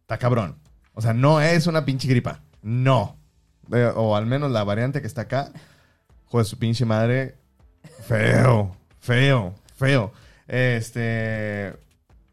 está 0.00 0.16
cabrón. 0.18 0.56
O 0.94 1.02
sea, 1.02 1.12
no 1.12 1.40
es 1.40 1.66
una 1.66 1.84
pinche 1.84 2.08
gripa, 2.08 2.40
no. 2.62 3.16
Eh, 3.72 3.92
o 3.94 4.16
al 4.16 4.26
menos 4.26 4.50
la 4.50 4.64
variante 4.64 5.00
que 5.00 5.06
está 5.06 5.22
acá, 5.22 5.50
joder, 6.26 6.46
su 6.46 6.58
pinche 6.58 6.84
madre, 6.84 7.36
feo, 8.02 8.76
feo, 9.00 9.54
feo. 9.74 10.12
Este, 10.46 11.74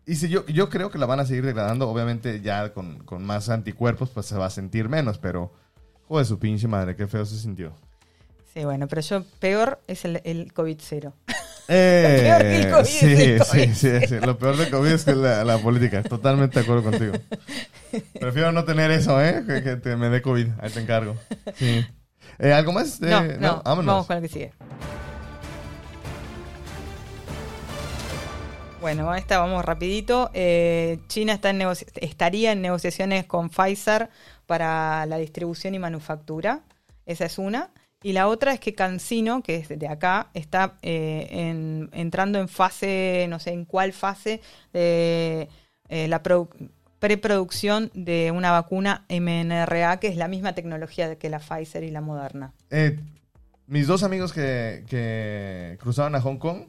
y 0.06 0.16
si 0.16 0.30
yo, 0.30 0.46
yo 0.48 0.70
creo 0.70 0.92
que 0.92 0.98
la 0.98 1.06
van 1.06 1.20
a 1.20 1.26
seguir 1.26 1.46
degradando, 1.46 1.90
obviamente 1.90 2.42
ya 2.42 2.74
con, 2.74 3.00
con 3.00 3.24
más 3.24 3.50
anticuerpos, 3.50 4.10
pues 4.12 4.26
se 4.26 4.38
va 4.38 4.48
a 4.48 4.52
sentir 4.52 4.90
menos, 4.90 5.18
pero, 5.18 5.52
joder, 6.08 6.26
su 6.26 6.40
pinche 6.40 6.68
madre, 6.68 6.96
qué 6.96 7.08
feo 7.08 7.26
se 7.26 7.38
sintió. 7.38 7.74
Sí, 8.54 8.64
bueno, 8.66 8.88
pero 8.88 9.02
yo 9.02 9.24
peor 9.40 9.82
es 9.88 10.06
el, 10.06 10.22
el 10.26 10.54
COVID 10.54 10.78
cero. 10.80 11.14
Eh, 11.70 12.20
peor 12.24 12.42
que 12.42 12.56
el 12.58 12.72
COVID 12.72 12.86
sí, 12.86 13.14
es 13.14 13.48
COVID. 13.50 13.74
sí, 13.74 14.00
sí, 14.00 14.08
sí. 14.08 14.16
Lo 14.26 14.38
peor 14.38 14.58
de 14.58 14.70
COVID 14.70 14.92
es 14.92 15.06
que 15.06 15.16
la, 15.16 15.44
la 15.46 15.58
política. 15.60 16.04
Totalmente 16.04 16.60
de 16.60 16.64
acuerdo 16.64 16.84
contigo. 16.84 17.14
Prefiero 18.20 18.52
no 18.52 18.66
tener 18.66 18.92
eso, 18.92 19.24
¿eh? 19.24 19.44
Que, 19.48 19.64
que 19.64 19.76
te- 19.78 19.96
me 19.96 20.10
dé 20.10 20.22
COVID. 20.22 20.48
Ahí 20.60 20.70
te 20.72 20.82
encargo. 20.82 21.16
Sí. 21.56 21.86
Eh, 22.40 22.52
¿Algo 22.54 22.72
más? 22.74 23.00
Eh, 23.02 23.06
no, 23.08 23.22
no, 23.40 23.62
Vámonos. 23.64 23.86
vamos 23.86 24.08
con 24.08 24.18
el 24.18 24.24
que 24.24 24.30
sigue. 24.30 24.52
Bueno, 28.82 29.16
esta 29.16 29.38
vamos 29.40 29.64
rapidito. 29.64 30.30
Eh, 30.34 31.00
China 31.08 31.34
está 31.34 31.52
en 31.52 31.62
estaría 31.96 32.52
en 32.52 32.62
negociaciones 32.62 33.26
con 33.26 33.50
Pfizer 33.50 34.10
para 34.46 35.06
la 35.06 35.18
distribución 35.18 35.74
y 35.76 35.80
manufactura. 35.80 36.62
Esa 37.06 37.26
es 37.26 37.38
una. 37.38 37.70
Y 38.04 38.14
la 38.14 38.28
otra 38.28 38.54
es 38.54 38.60
que 38.60 38.76
Cancino, 38.76 39.42
que 39.42 39.56
es 39.56 39.70
de 39.70 39.88
acá, 39.88 40.28
está 40.34 40.74
eh, 40.82 41.28
en- 41.32 41.90
entrando 41.94 42.38
en 42.40 42.50
fase, 42.50 43.26
no 43.30 43.40
sé 43.40 43.52
en 43.52 43.66
cuál 43.66 43.94
fase, 43.94 44.42
de 44.74 45.48
eh, 45.90 46.08
la 46.10 46.22
produ- 46.22 46.70
preproducción 47.00 47.92
de 47.94 48.32
una 48.32 48.52
vacuna 48.52 49.06
mRNA, 49.10 49.98
que 50.00 50.08
es 50.08 50.16
la 50.18 50.28
misma 50.28 50.54
tecnología 50.54 51.16
que 51.18 51.30
la 51.30 51.40
Pfizer 51.40 51.84
y 51.84 51.92
la 51.92 52.02
Moderna. 52.02 52.54
Eh, 52.70 53.00
mis 53.68 53.88
dos 53.88 54.04
amigos 54.04 54.34
que, 54.34 54.84
que 54.90 55.78
cruzaron 55.80 56.16
a 56.16 56.22
Hong 56.22 56.38
Kong 56.38 56.64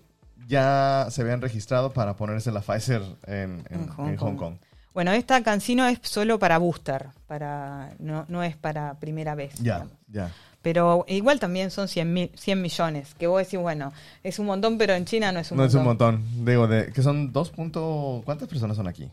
ya 0.47 1.07
se 1.11 1.23
habían 1.23 1.41
registrado 1.41 1.93
para 1.93 2.14
ponerse 2.17 2.53
la 2.53 2.61
Pfizer 2.61 3.03
en, 3.26 3.62
en- 3.71 3.81
En 3.81 3.88
Hong 3.88 4.17
Kong. 4.17 4.37
Kong. 4.37 4.55
Bueno, 4.93 5.11
esta 5.11 5.43
cancino 5.43 5.87
es 5.87 5.99
solo 6.03 6.38
para 6.38 6.59
booster, 6.59 7.09
para 7.26 7.91
no, 7.99 8.26
no 8.29 8.45
es 8.45 8.57
para 8.57 8.95
primera 9.00 9.35
vez. 9.35 9.55
Ya, 9.57 9.81
digamos. 9.81 9.99
ya. 10.09 10.31
Pero 10.64 11.04
igual 11.09 11.38
también 11.38 11.71
son 11.71 11.88
100, 11.88 12.12
mil- 12.14 12.30
100 12.35 12.62
millones, 12.62 13.14
que 13.18 13.26
vos 13.26 13.38
decís, 13.38 13.61
bueno, 13.61 13.92
es 14.23 14.38
un 14.38 14.47
montón, 14.47 14.78
pero 14.78 14.94
en 14.94 15.04
China 15.04 15.30
no 15.30 15.38
es 15.40 15.50
un 15.50 15.59
no 15.59 15.62
montón. 15.64 15.68
es 15.68 15.80
un 15.80 15.85
montón. 15.85 16.44
Digo, 16.47 16.66
de, 16.66 16.90
que 16.90 17.02
son 17.02 17.33
dos 17.35 17.50
punto... 17.50 18.23
¿Cuántas 18.25 18.49
personas 18.49 18.75
son 18.78 18.88
aquí? 18.88 19.11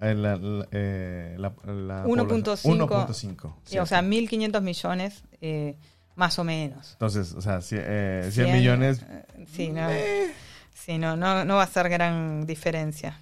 Eh, 0.00 0.14
la- 0.14 0.36
la- 0.36 0.68
eh, 0.70 1.34
la- 1.38 1.52
la 1.72 2.04
1.5. 2.06 2.86
población. 2.86 3.36
1.5. 3.36 3.54
Sí, 3.64 3.78
o 3.80 3.86
sea, 3.86 4.00
1.500 4.00 4.62
millones, 4.62 5.24
eh, 5.40 5.74
más 6.14 6.38
o 6.38 6.44
menos. 6.44 6.92
Entonces, 6.92 7.32
o 7.34 7.40
sea, 7.42 7.58
cie- 7.58 7.82
eh, 7.84 8.28
100 8.30 8.46
100, 8.46 8.56
millones. 8.56 9.02
eh, 9.10 9.46
Sí, 9.52 9.70
no, 9.70 9.90
eh, 9.90 10.32
sí, 10.72 10.98
no, 10.98 11.16
no, 11.16 11.44
no 11.44 11.56
va 11.56 11.64
a 11.64 11.66
ser 11.66 11.88
gran 11.88 12.46
diferencia. 12.46 13.18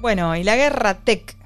Bueno, 0.00 0.34
y 0.36 0.42
la 0.44 0.56
guerra 0.56 0.94
tech. 0.98 1.36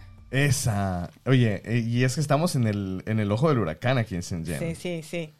Esa. 0.44 1.10
Oye, 1.24 1.62
eh, 1.64 1.78
y 1.78 2.04
es 2.04 2.14
que 2.14 2.20
estamos 2.20 2.56
en 2.56 2.66
el, 2.66 3.02
en 3.06 3.18
el 3.20 3.30
ojo 3.32 3.48
del 3.48 3.58
huracán 3.58 3.98
aquí 3.98 4.14
en 4.14 4.20
Shenzhen. 4.20 4.58
Sí, 4.58 4.74
sí, 4.74 5.02
sí. 5.02 5.32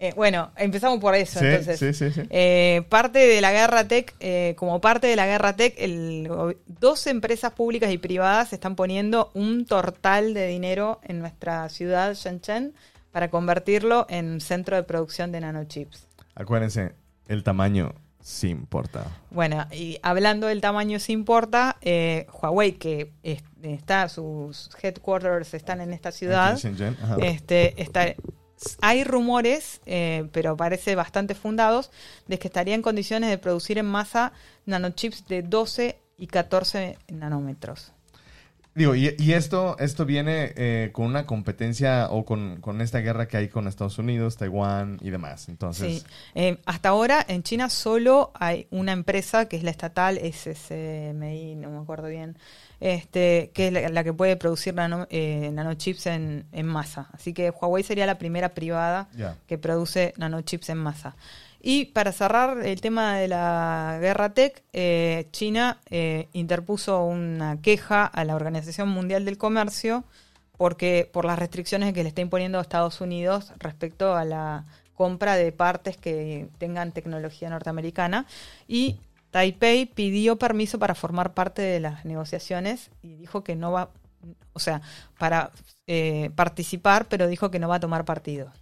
Eh, 0.00 0.12
bueno, 0.14 0.52
empezamos 0.56 1.00
por 1.00 1.16
eso, 1.16 1.40
Sí, 1.40 1.46
entonces. 1.46 1.78
sí, 1.80 1.92
sí, 1.92 2.10
sí. 2.12 2.22
Eh, 2.30 2.82
parte 2.88 3.18
de 3.18 3.40
la 3.40 3.50
guerra 3.50 3.88
tech, 3.88 4.14
eh, 4.20 4.54
como 4.56 4.80
parte 4.80 5.08
de 5.08 5.16
la 5.16 5.26
guerra 5.26 5.56
tech, 5.56 5.74
el 5.76 6.30
dos 6.66 7.08
empresas 7.08 7.52
públicas 7.52 7.90
y 7.90 7.98
privadas 7.98 8.52
están 8.52 8.76
poniendo 8.76 9.32
un 9.34 9.66
tortal 9.66 10.34
de 10.34 10.46
dinero 10.46 11.00
en 11.02 11.18
nuestra 11.18 11.68
ciudad, 11.68 12.14
Shenzhen, 12.14 12.74
para 13.10 13.28
convertirlo 13.28 14.06
en 14.08 14.40
centro 14.40 14.76
de 14.76 14.84
producción 14.84 15.32
de 15.32 15.40
nanochips. 15.40 16.06
Acuérdense, 16.36 16.92
el 17.26 17.42
tamaño 17.42 17.92
sí 18.28 18.48
importa. 18.50 19.06
Bueno, 19.30 19.66
y 19.72 19.98
hablando 20.02 20.46
del 20.48 20.60
tamaño 20.60 20.98
se 21.00 21.12
importa, 21.12 21.76
eh, 21.80 22.26
Huawei, 22.42 22.72
que 22.72 23.12
es- 23.22 23.42
está, 23.62 24.08
sus 24.10 24.68
headquarters 24.82 25.54
están 25.54 25.80
en 25.80 25.92
esta 25.94 26.12
ciudad, 26.12 26.52
este, 27.22 27.80
está, 27.82 28.14
hay 28.82 29.04
rumores, 29.04 29.80
eh, 29.86 30.28
pero 30.32 30.56
parece 30.56 30.94
bastante 30.94 31.34
fundados, 31.34 31.90
de 32.26 32.38
que 32.38 32.48
estaría 32.48 32.74
en 32.74 32.82
condiciones 32.82 33.30
de 33.30 33.38
producir 33.38 33.78
en 33.78 33.86
masa 33.86 34.32
nanochips 34.66 35.26
de 35.26 35.42
12 35.42 35.98
y 36.18 36.26
14 36.26 36.98
nanómetros. 37.08 37.92
Digo, 38.78 38.94
y, 38.94 39.14
y 39.18 39.32
esto, 39.32 39.76
esto 39.80 40.06
viene 40.06 40.52
eh, 40.56 40.90
con 40.92 41.06
una 41.06 41.26
competencia 41.26 42.08
o 42.10 42.24
con, 42.24 42.60
con 42.60 42.80
esta 42.80 43.00
guerra 43.00 43.26
que 43.26 43.36
hay 43.36 43.48
con 43.48 43.66
Estados 43.66 43.98
Unidos, 43.98 44.36
Taiwán 44.36 44.98
y 45.02 45.10
demás. 45.10 45.48
Entonces, 45.48 45.98
Sí. 46.02 46.04
Eh, 46.36 46.58
hasta 46.64 46.90
ahora 46.90 47.24
en 47.28 47.42
China 47.42 47.68
solo 47.70 48.30
hay 48.34 48.68
una 48.70 48.92
empresa 48.92 49.48
que 49.48 49.56
es 49.56 49.64
la 49.64 49.70
estatal 49.72 50.18
SSMI, 50.18 51.56
no 51.56 51.70
me 51.70 51.78
acuerdo 51.78 52.08
bien, 52.08 52.36
este, 52.80 53.50
que 53.54 53.66
es 53.68 53.72
la, 53.72 53.88
la 53.88 54.04
que 54.04 54.12
puede 54.12 54.36
producir 54.36 54.74
nano- 54.74 55.06
eh, 55.10 55.50
nanochips 55.52 56.06
en, 56.06 56.46
en 56.52 56.66
masa. 56.66 57.08
Así 57.12 57.32
que 57.32 57.50
Huawei 57.50 57.82
sería 57.82 58.06
la 58.06 58.18
primera 58.18 58.50
privada 58.50 59.08
que 59.46 59.58
produce 59.58 60.14
nanochips 60.16 60.68
en 60.70 60.78
masa. 60.78 61.16
Y 61.70 61.84
para 61.84 62.12
cerrar 62.12 62.64
el 62.64 62.80
tema 62.80 63.18
de 63.18 63.28
la 63.28 63.98
guerra 64.00 64.32
tech, 64.32 64.64
eh, 64.72 65.28
China 65.32 65.82
eh, 65.90 66.30
interpuso 66.32 67.04
una 67.04 67.60
queja 67.60 68.06
a 68.06 68.24
la 68.24 68.36
Organización 68.36 68.88
Mundial 68.88 69.26
del 69.26 69.36
Comercio 69.36 70.04
porque 70.56 71.10
por 71.12 71.26
las 71.26 71.38
restricciones 71.38 71.92
que 71.92 72.02
le 72.02 72.08
está 72.08 72.22
imponiendo 72.22 72.58
Estados 72.58 73.02
Unidos 73.02 73.52
respecto 73.58 74.16
a 74.16 74.24
la 74.24 74.64
compra 74.94 75.36
de 75.36 75.52
partes 75.52 75.98
que 75.98 76.48
tengan 76.56 76.92
tecnología 76.92 77.50
norteamericana 77.50 78.24
y 78.66 78.98
Taipei 79.30 79.84
pidió 79.84 80.38
permiso 80.38 80.78
para 80.78 80.94
formar 80.94 81.34
parte 81.34 81.60
de 81.60 81.80
las 81.80 82.06
negociaciones 82.06 82.90
y 83.02 83.16
dijo 83.16 83.44
que 83.44 83.56
no 83.56 83.72
va, 83.72 83.90
o 84.54 84.58
sea, 84.58 84.80
para 85.18 85.50
eh, 85.86 86.30
participar, 86.34 87.08
pero 87.08 87.26
dijo 87.26 87.50
que 87.50 87.58
no 87.58 87.68
va 87.68 87.74
a 87.74 87.80
tomar 87.80 88.06
partido. 88.06 88.54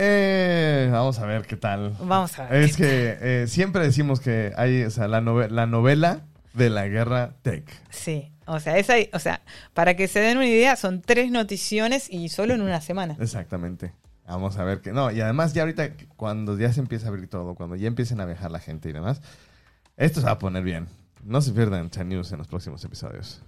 Eh, 0.00 0.88
vamos 0.92 1.18
a 1.18 1.26
ver 1.26 1.42
qué 1.46 1.56
tal. 1.56 1.96
Vamos 2.00 2.38
a 2.38 2.44
ver. 2.46 2.62
Es 2.62 2.76
que 2.76 3.16
eh, 3.20 3.46
siempre 3.48 3.82
decimos 3.82 4.20
que 4.20 4.52
hay, 4.56 4.84
o 4.84 4.90
sea, 4.90 5.08
la, 5.08 5.20
nove- 5.20 5.48
la 5.50 5.66
novela 5.66 6.20
de 6.54 6.70
la 6.70 6.86
guerra 6.86 7.34
tech. 7.42 7.68
Sí, 7.90 8.30
o 8.46 8.60
sea, 8.60 8.78
esa, 8.78 8.94
o 9.12 9.18
sea, 9.18 9.42
para 9.74 9.96
que 9.96 10.06
se 10.06 10.20
den 10.20 10.36
una 10.36 10.46
idea, 10.46 10.76
son 10.76 11.02
tres 11.02 11.30
noticiones 11.32 12.08
y 12.10 12.28
solo 12.28 12.54
en 12.54 12.62
una 12.62 12.80
semana. 12.80 13.16
Exactamente. 13.20 13.92
Vamos 14.26 14.56
a 14.58 14.64
ver 14.64 14.80
que. 14.82 14.92
No, 14.92 15.10
y 15.10 15.20
además, 15.20 15.52
ya 15.54 15.62
ahorita, 15.62 15.90
cuando 16.16 16.56
ya 16.56 16.72
se 16.72 16.80
empieza 16.80 17.06
a 17.06 17.08
abrir 17.08 17.28
todo, 17.28 17.54
cuando 17.56 17.74
ya 17.74 17.88
empiecen 17.88 18.20
a 18.20 18.24
viajar 18.26 18.50
la 18.52 18.60
gente 18.60 18.88
y 18.88 18.92
demás, 18.92 19.20
esto 19.96 20.20
se 20.20 20.26
va 20.26 20.32
a 20.32 20.38
poner 20.38 20.62
bien. 20.62 20.86
No 21.24 21.40
se 21.40 21.50
pierdan 21.52 21.90
Chan 21.90 22.08
News 22.08 22.30
en 22.30 22.38
los 22.38 22.46
próximos 22.46 22.84
episodios. 22.84 23.42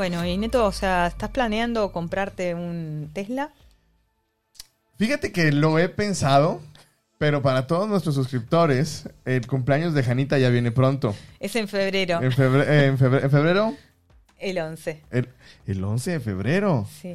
Bueno, 0.00 0.24
y 0.24 0.38
Neto, 0.38 0.64
o 0.64 0.72
sea, 0.72 1.08
¿estás 1.08 1.28
planeando 1.28 1.92
comprarte 1.92 2.54
un 2.54 3.10
Tesla? 3.12 3.50
Fíjate 4.96 5.30
que 5.30 5.52
lo 5.52 5.78
he 5.78 5.90
pensado, 5.90 6.62
pero 7.18 7.42
para 7.42 7.66
todos 7.66 7.86
nuestros 7.86 8.14
suscriptores, 8.14 9.10
el 9.26 9.46
cumpleaños 9.46 9.92
de 9.92 10.02
Janita 10.02 10.38
ya 10.38 10.48
viene 10.48 10.70
pronto. 10.70 11.14
Es 11.38 11.54
en 11.54 11.68
febrero, 11.68 12.16
En 12.22 12.32
en 12.32 12.96
febrero 13.30 13.76
el 14.38 14.58
11. 14.58 15.02
el, 15.10 15.28
el 15.66 15.84
11 15.84 16.12
de 16.12 16.20
febrero. 16.20 16.88
Sí. 17.02 17.14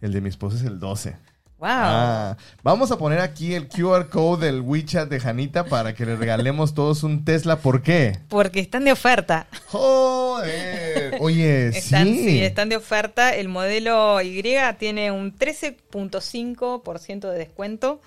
El 0.00 0.12
de 0.12 0.20
mi 0.20 0.28
esposa 0.28 0.56
es 0.56 0.62
el 0.62 0.78
12. 0.78 1.16
Wow. 1.58 1.68
Ah, 1.68 2.36
vamos 2.62 2.90
a 2.90 2.96
poner 2.96 3.20
aquí 3.20 3.54
el 3.54 3.68
QR 3.68 4.08
code 4.08 4.46
del 4.46 4.60
WeChat 4.62 5.10
de 5.10 5.18
Janita 5.20 5.64
para 5.64 5.94
que 5.94 6.06
le 6.06 6.14
regalemos 6.14 6.72
todos 6.74 7.02
un 7.02 7.24
Tesla. 7.24 7.56
¿Por 7.58 7.82
qué? 7.82 8.18
Porque 8.28 8.60
están 8.60 8.84
de 8.84 8.92
oferta. 8.92 9.46
Joder. 9.66 10.89
Oye, 11.20 11.68
Están, 11.68 12.06
sí. 12.06 12.24
sí, 12.24 12.42
están 12.42 12.70
de 12.70 12.76
oferta. 12.76 13.34
El 13.34 13.48
modelo 13.48 14.22
Y 14.22 14.42
tiene 14.78 15.12
un 15.12 15.36
13.5% 15.36 17.30
de 17.30 17.38
descuento. 17.38 18.00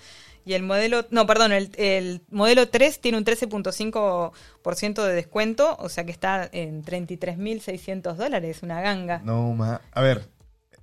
Y 0.44 0.54
el 0.54 0.62
modelo, 0.62 1.06
no, 1.10 1.26
perdón, 1.26 1.52
el, 1.52 1.70
el 1.76 2.22
modelo 2.30 2.68
3 2.68 3.00
tiene 3.00 3.16
un 3.16 3.24
13.5% 3.24 5.02
de 5.02 5.14
descuento, 5.14 5.76
o 5.78 5.88
sea 5.88 6.04
que 6.04 6.10
está 6.12 6.48
en 6.52 6.84
33.600 6.84 8.14
dólares, 8.14 8.62
una 8.62 8.82
ganga. 8.82 9.22
No, 9.24 9.54
ma. 9.54 9.80
A 9.92 10.02
ver, 10.02 10.28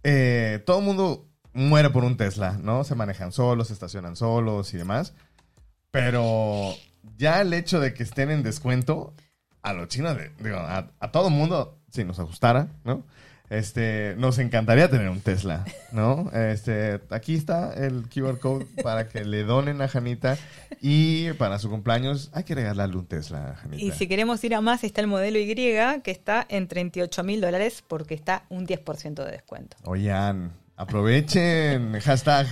eh, 0.04 0.63
todo 0.65 0.80
el 0.80 0.86
mundo 0.86 1.28
muere 1.54 1.91
por 1.91 2.04
un 2.04 2.17
Tesla, 2.17 2.58
¿no? 2.60 2.84
Se 2.84 2.96
manejan 2.96 3.32
solos, 3.32 3.67
se 3.67 3.74
estacionan 3.74 4.15
solos 4.15 4.74
y 4.74 4.78
demás. 4.78 5.13
Pero 5.91 6.74
ya 7.17 7.41
el 7.41 7.54
hecho 7.54 7.80
de 7.80 7.94
que 7.94 8.02
estén 8.04 8.32
en 8.32 8.41
descuento, 8.41 9.13
a 9.62 9.74
los 9.74 9.89
chinos, 9.89 10.17
digo, 10.39 10.58
a, 10.58 10.91
a 11.00 11.12
todo 11.12 11.30
mundo, 11.30 11.81
si 11.91 12.04
nos 12.04 12.19
ajustara, 12.19 12.67
¿no? 12.84 13.04
Este, 13.51 14.15
nos 14.17 14.39
encantaría 14.39 14.89
tener 14.89 15.10
un 15.10 15.19
Tesla, 15.19 15.65
¿no? 15.91 16.32
Este, 16.32 17.01
aquí 17.10 17.36
está 17.36 17.73
el 17.73 18.08
QR 18.08 18.39
code 18.39 18.65
para 18.82 19.10
que 19.10 19.25
le 19.25 19.43
donen 19.43 19.82
a 19.82 19.89
Janita 19.89 20.38
y 20.80 21.34
para 21.34 21.60
su 21.60 21.69
cumpleaños 21.69 22.30
hay 22.34 22.45
que 22.45 22.56
regalarle 22.56 22.95
un 22.95 23.06
Tesla 23.06 23.49
a 23.49 23.56
Janita. 23.56 23.84
Y 23.84 23.91
si 23.91 24.08
queremos 24.08 24.41
ir 24.45 24.56
a 24.56 24.62
más, 24.62 24.86
está 24.86 25.01
el 25.01 25.08
modelo 25.08 25.38
Y, 25.38 25.47
que 25.47 26.12
está 26.12 26.45
en 26.47 26.69
38 26.69 27.23
mil 27.25 27.41
dólares 27.41 27.84
porque 27.86 28.13
está 28.13 28.45
un 28.47 28.65
10% 28.65 29.25
de 29.25 29.32
descuento. 29.32 29.75
Oigan, 29.84 30.54
aprovechen 30.77 31.99
hashtag 32.06 32.47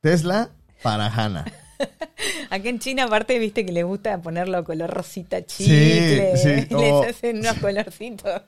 Tesla 0.00 0.50
para 0.84 1.08
Hanna. 1.08 1.46
Acá 2.50 2.68
en 2.68 2.78
China, 2.78 3.04
aparte, 3.04 3.38
viste 3.38 3.64
que 3.66 3.72
le 3.72 3.82
gusta 3.82 4.20
ponerlo 4.22 4.62
color 4.64 4.90
rosita 4.90 5.44
chicle. 5.44 6.36
sí, 6.36 6.48
Les 6.70 6.92
o- 6.92 7.02
hacen 7.02 7.38
unos 7.38 7.54
colorcitos. 7.58 8.42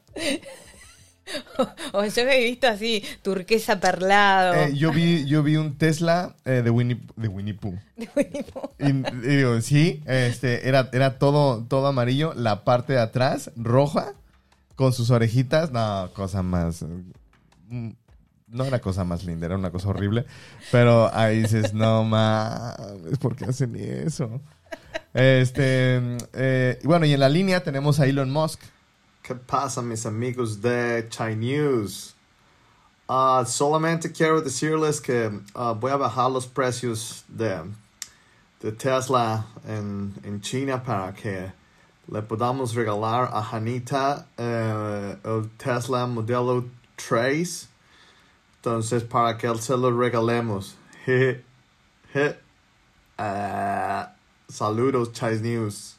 o, 1.58 1.66
o 1.98 2.04
yo 2.04 2.22
he 2.22 2.44
visto 2.44 2.68
así, 2.68 3.02
turquesa 3.22 3.80
perlado. 3.80 4.54
Eh, 4.54 4.74
yo 4.76 4.92
vi, 4.92 5.26
yo 5.26 5.42
vi 5.42 5.56
un 5.56 5.76
Tesla 5.76 6.36
eh, 6.44 6.62
de 6.62 6.70
Winnie, 6.70 7.00
de 7.16 7.28
Winnie 7.28 7.54
Pooh. 7.54 7.74
de 7.96 8.08
Winnie 8.14 8.44
Pooh. 8.44 8.70
Y, 8.78 8.90
y 9.26 9.36
digo, 9.36 9.60
sí, 9.60 10.02
este, 10.06 10.68
era, 10.68 10.88
era 10.92 11.18
todo, 11.18 11.64
todo 11.64 11.88
amarillo, 11.88 12.32
la 12.34 12.64
parte 12.64 12.92
de 12.92 13.00
atrás 13.00 13.50
roja, 13.56 14.14
con 14.76 14.92
sus 14.92 15.10
orejitas, 15.10 15.72
no, 15.72 16.10
cosa 16.14 16.42
más, 16.42 16.84
mm, 17.68 17.90
no 18.56 18.64
era 18.64 18.80
cosa 18.80 19.04
más 19.04 19.24
linda, 19.24 19.46
era 19.46 19.56
una 19.56 19.70
cosa 19.70 19.88
horrible, 19.88 20.26
pero 20.72 21.14
ahí 21.14 21.42
dices, 21.42 21.74
no 21.74 22.04
mames, 22.04 23.18
¿por 23.20 23.36
qué 23.36 23.44
hacen 23.44 23.76
eso? 23.76 24.40
Este, 25.14 26.00
eh, 26.32 26.78
bueno, 26.84 27.06
y 27.06 27.12
en 27.12 27.20
la 27.20 27.28
línea 27.28 27.62
tenemos 27.62 28.00
a 28.00 28.06
Elon 28.06 28.30
Musk. 28.30 28.60
¿Qué 29.22 29.34
pasa, 29.34 29.82
mis 29.82 30.06
amigos 30.06 30.60
de 30.60 31.06
Chai 31.08 31.36
News? 31.36 32.14
Ah, 33.08 33.44
solamente 33.46 34.10
quiero 34.10 34.40
decirles 34.40 35.00
que 35.00 35.30
ah, 35.54 35.74
voy 35.78 35.92
a 35.92 35.96
bajar 35.96 36.30
los 36.30 36.46
precios 36.46 37.24
de, 37.28 37.60
de 38.60 38.72
Tesla 38.72 39.46
en, 39.66 40.14
en 40.24 40.40
China 40.40 40.82
para 40.82 41.12
que 41.14 41.52
le 42.08 42.22
podamos 42.22 42.74
regalar 42.74 43.30
a 43.32 43.42
Janita 43.42 44.26
eh, 44.36 45.16
el 45.24 45.50
Tesla 45.56 46.06
modelo 46.06 46.64
3. 46.96 47.68
Entonces, 48.66 49.04
para 49.04 49.38
que 49.38 49.46
él 49.46 49.60
se 49.60 49.76
lo 49.76 49.96
regalemos. 49.96 50.76
Je, 51.04 51.40
je. 52.12 52.36
Ah, 53.16 54.16
saludos, 54.48 55.12
Chase 55.12 55.40
News. 55.40 55.96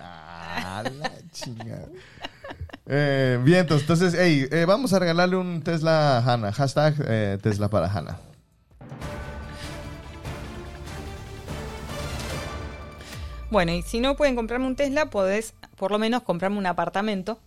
Ah, 0.00 0.84
la 0.96 1.10
chingada. 1.32 1.88
Eh, 2.86 3.40
bien, 3.42 3.66
entonces, 3.68 4.14
hey, 4.16 4.46
eh, 4.52 4.64
vamos 4.64 4.92
a 4.92 5.00
regalarle 5.00 5.34
un 5.34 5.60
Tesla 5.60 6.18
a 6.18 6.20
Hanna. 6.20 6.52
Hashtag 6.52 6.94
eh, 7.04 7.38
Tesla 7.42 7.68
para 7.68 7.88
Hanna. 7.92 8.16
Bueno, 13.50 13.72
y 13.72 13.82
si 13.82 13.98
no 13.98 14.14
pueden 14.14 14.36
comprarme 14.36 14.68
un 14.68 14.76
Tesla, 14.76 15.06
podés 15.06 15.54
por 15.74 15.90
lo 15.90 15.98
menos 15.98 16.22
comprarme 16.22 16.58
un 16.58 16.66
apartamento. 16.66 17.40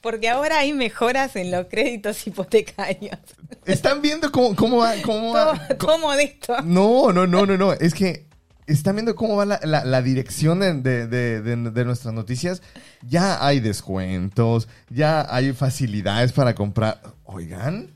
Porque 0.00 0.28
ahora 0.28 0.58
hay 0.58 0.72
mejoras 0.72 1.36
en 1.36 1.50
los 1.50 1.66
créditos 1.66 2.26
hipotecarios. 2.26 3.18
¿Están 3.64 4.02
viendo 4.02 4.30
cómo, 4.30 4.54
cómo 4.54 4.78
va? 4.78 4.94
Cómo 5.02 5.32
va 5.32 5.54
Todo, 5.68 5.76
todo 5.76 5.98
modesto. 5.98 6.60
No, 6.62 7.12
no, 7.12 7.26
no, 7.26 7.46
no, 7.46 7.56
no. 7.56 7.72
Es 7.72 7.94
que 7.94 8.26
están 8.66 8.96
viendo 8.96 9.14
cómo 9.14 9.36
va 9.36 9.44
la, 9.44 9.60
la- 9.62 9.84
la 9.84 10.02
dirección 10.02 10.60
de, 10.60 10.74
de- 10.74 11.06
de- 11.06 11.40
de- 11.42 11.70
de 11.70 11.84
nuestras 11.84 12.14
noticias. 12.14 12.62
Ya 13.02 13.44
hay 13.46 13.60
descuentos, 13.60 14.68
ya 14.90 15.26
hay 15.34 15.52
facilidades 15.52 16.32
para 16.32 16.54
comprar. 16.54 17.00
Oigan. 17.24 17.90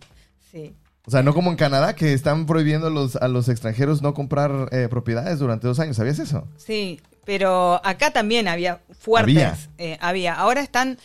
Sí. 0.53 0.75
O 1.07 1.11
sea, 1.11 1.23
no 1.23 1.33
como 1.33 1.51
en 1.51 1.57
Canadá, 1.57 1.95
que 1.95 2.13
están 2.13 2.45
prohibiendo 2.45 2.89
a 2.89 2.91
los, 2.91 3.17
a 3.17 3.29
los 3.29 3.49
extranjeros 3.49 4.03
no 4.03 4.13
comprar 4.13 4.69
eh, 4.73 4.89
propiedades 4.91 5.39
durante 5.39 5.67
dos 5.67 5.81
años. 5.81 5.97
¿Sabías 5.97 6.19
eso? 6.19 6.47
Sí, 6.59 7.01
pero 7.25 7.81
acá 7.83 8.11
también 8.11 8.47
había 8.47 8.81
fuertes. 9.01 9.35
Había. 9.37 9.57
eh, 9.79 9.97
había. 10.03 10.35
Ahora 10.35 10.61
están, 10.61 10.99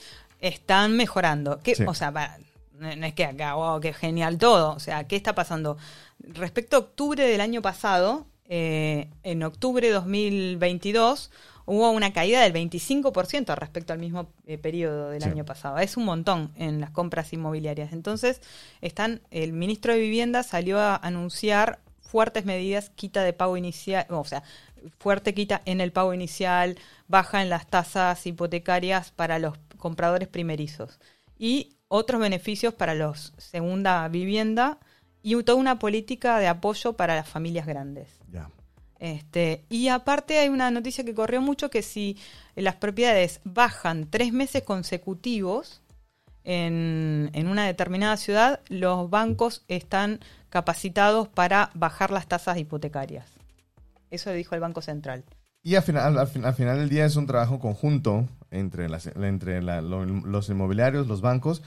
están 0.43 0.95
mejorando. 0.97 1.60
¿Qué- 1.63 1.75
Sí. 1.75 1.84
O 1.88 1.93
sea, 1.93 2.12
va, 2.12 2.38
no, 2.77 2.95
no 2.95 3.06
es 3.06 3.13
que 3.13 3.25
acá, 3.25 3.56
wow, 3.56 3.79
qué 3.79 3.93
genial 3.93 4.38
todo. 4.38 4.73
O 4.75 4.79
sea, 4.79 5.06
¿qué 5.08 5.15
está 5.15 5.34
pasando? 5.34 5.77
Respecto 6.19 6.75
a 6.75 6.79
octubre 6.79 7.25
del 7.25 7.41
año 7.41 7.62
pasado, 7.62 8.25
eh, 8.49 9.10
en 9.23 9.41
octubre 9.43 9.88
de 9.88 9.93
2022 9.93 11.32
hubo 11.65 11.89
una 11.91 12.12
caída 12.12 12.41
del 12.41 12.51
25% 12.51 13.56
respecto 13.56 13.93
al 13.93 13.99
mismo 13.99 14.27
eh, 14.45 14.58
periodo 14.58 15.10
del 15.12 15.23
Sí. 15.23 15.29
año 15.29 15.45
pasado. 15.45 15.77
Es 15.79 15.95
un 15.95 16.03
montón 16.06 16.51
en 16.58 16.82
las 16.82 16.89
compras 16.91 17.32
inmobiliarias. 17.32 17.93
Entonces, 17.93 18.41
están, 18.82 19.21
el 19.32 19.53
ministro 19.53 19.93
de 19.93 19.99
Vivienda 19.99 20.43
salió 20.43 20.79
a 20.79 20.97
anunciar 20.97 21.79
fuertes 22.01 22.43
medidas, 22.45 22.89
quita 22.95 23.23
de 23.23 23.32
pago 23.34 23.56
inicial, 23.58 24.06
o 24.10 24.25
sea, 24.25 24.43
fuerte 24.99 25.34
quita 25.34 25.62
en 25.65 25.79
el 25.79 25.93
pago 25.93 26.13
inicial, 26.13 26.77
baja 27.08 27.41
en 27.41 27.49
las 27.49 27.65
tasas 27.67 28.27
hipotecarias 28.27 29.12
para 29.12 29.39
los 29.39 29.58
compradores 29.84 30.28
primerizos 30.28 31.00
y 31.38 31.76
otros 31.89 32.19
beneficios 32.19 32.74
para 32.74 32.96
los 32.96 33.34
segunda 33.38 34.08
vivienda 34.08 34.80
y 35.22 35.41
toda 35.43 35.60
una 35.60 35.78
política 35.78 36.39
de 36.39 36.48
apoyo 36.48 36.93
para 36.93 37.15
las 37.15 37.28
familias 37.30 37.67
grandes. 37.67 38.08
Este, 39.00 39.65
y 39.69 39.89
aparte 39.89 40.39
hay 40.39 40.48
una 40.48 40.72
noticia 40.72 41.04
que 41.04 41.13
corrió 41.13 41.41
mucho 41.41 41.69
que 41.69 41.82
si 41.82 42.17
las 42.56 42.76
propiedades 42.76 43.41
bajan 43.43 44.08
tres 44.10 44.32
meses 44.32 44.63
consecutivos 44.63 45.82
en, 46.46 47.30
en 47.34 47.48
una 47.48 47.65
determinada 47.65 48.15
ciudad, 48.15 48.62
los 48.69 49.10
bancos 49.10 49.63
están 49.67 50.19
capacitados 50.50 51.28
para 51.28 51.69
bajar 51.74 52.12
las 52.12 52.28
tasas 52.28 52.58
hipotecarias. 52.58 53.28
Eso 54.10 54.32
dijo 54.32 54.56
el 54.56 54.62
Banco 54.62 54.82
Central. 54.82 55.24
Y 55.63 55.76
al 55.76 55.84
final, 55.84 56.17
al, 56.17 56.28
fin- 56.28 56.46
al 56.46 56.54
final 56.54 56.78
del 56.78 56.89
día 56.89 57.06
es 57.06 57.15
un 57.15 57.28
trabajo 57.28 57.60
conjunto 57.60 58.28
entre, 58.53 58.87
las, 58.89 59.07
entre 59.07 59.61
la- 59.61 59.81
lo- 59.81 60.05
los 60.05 60.47
inmobiliarios, 60.49 61.07
los 61.07 61.21
bancos, 61.21 61.61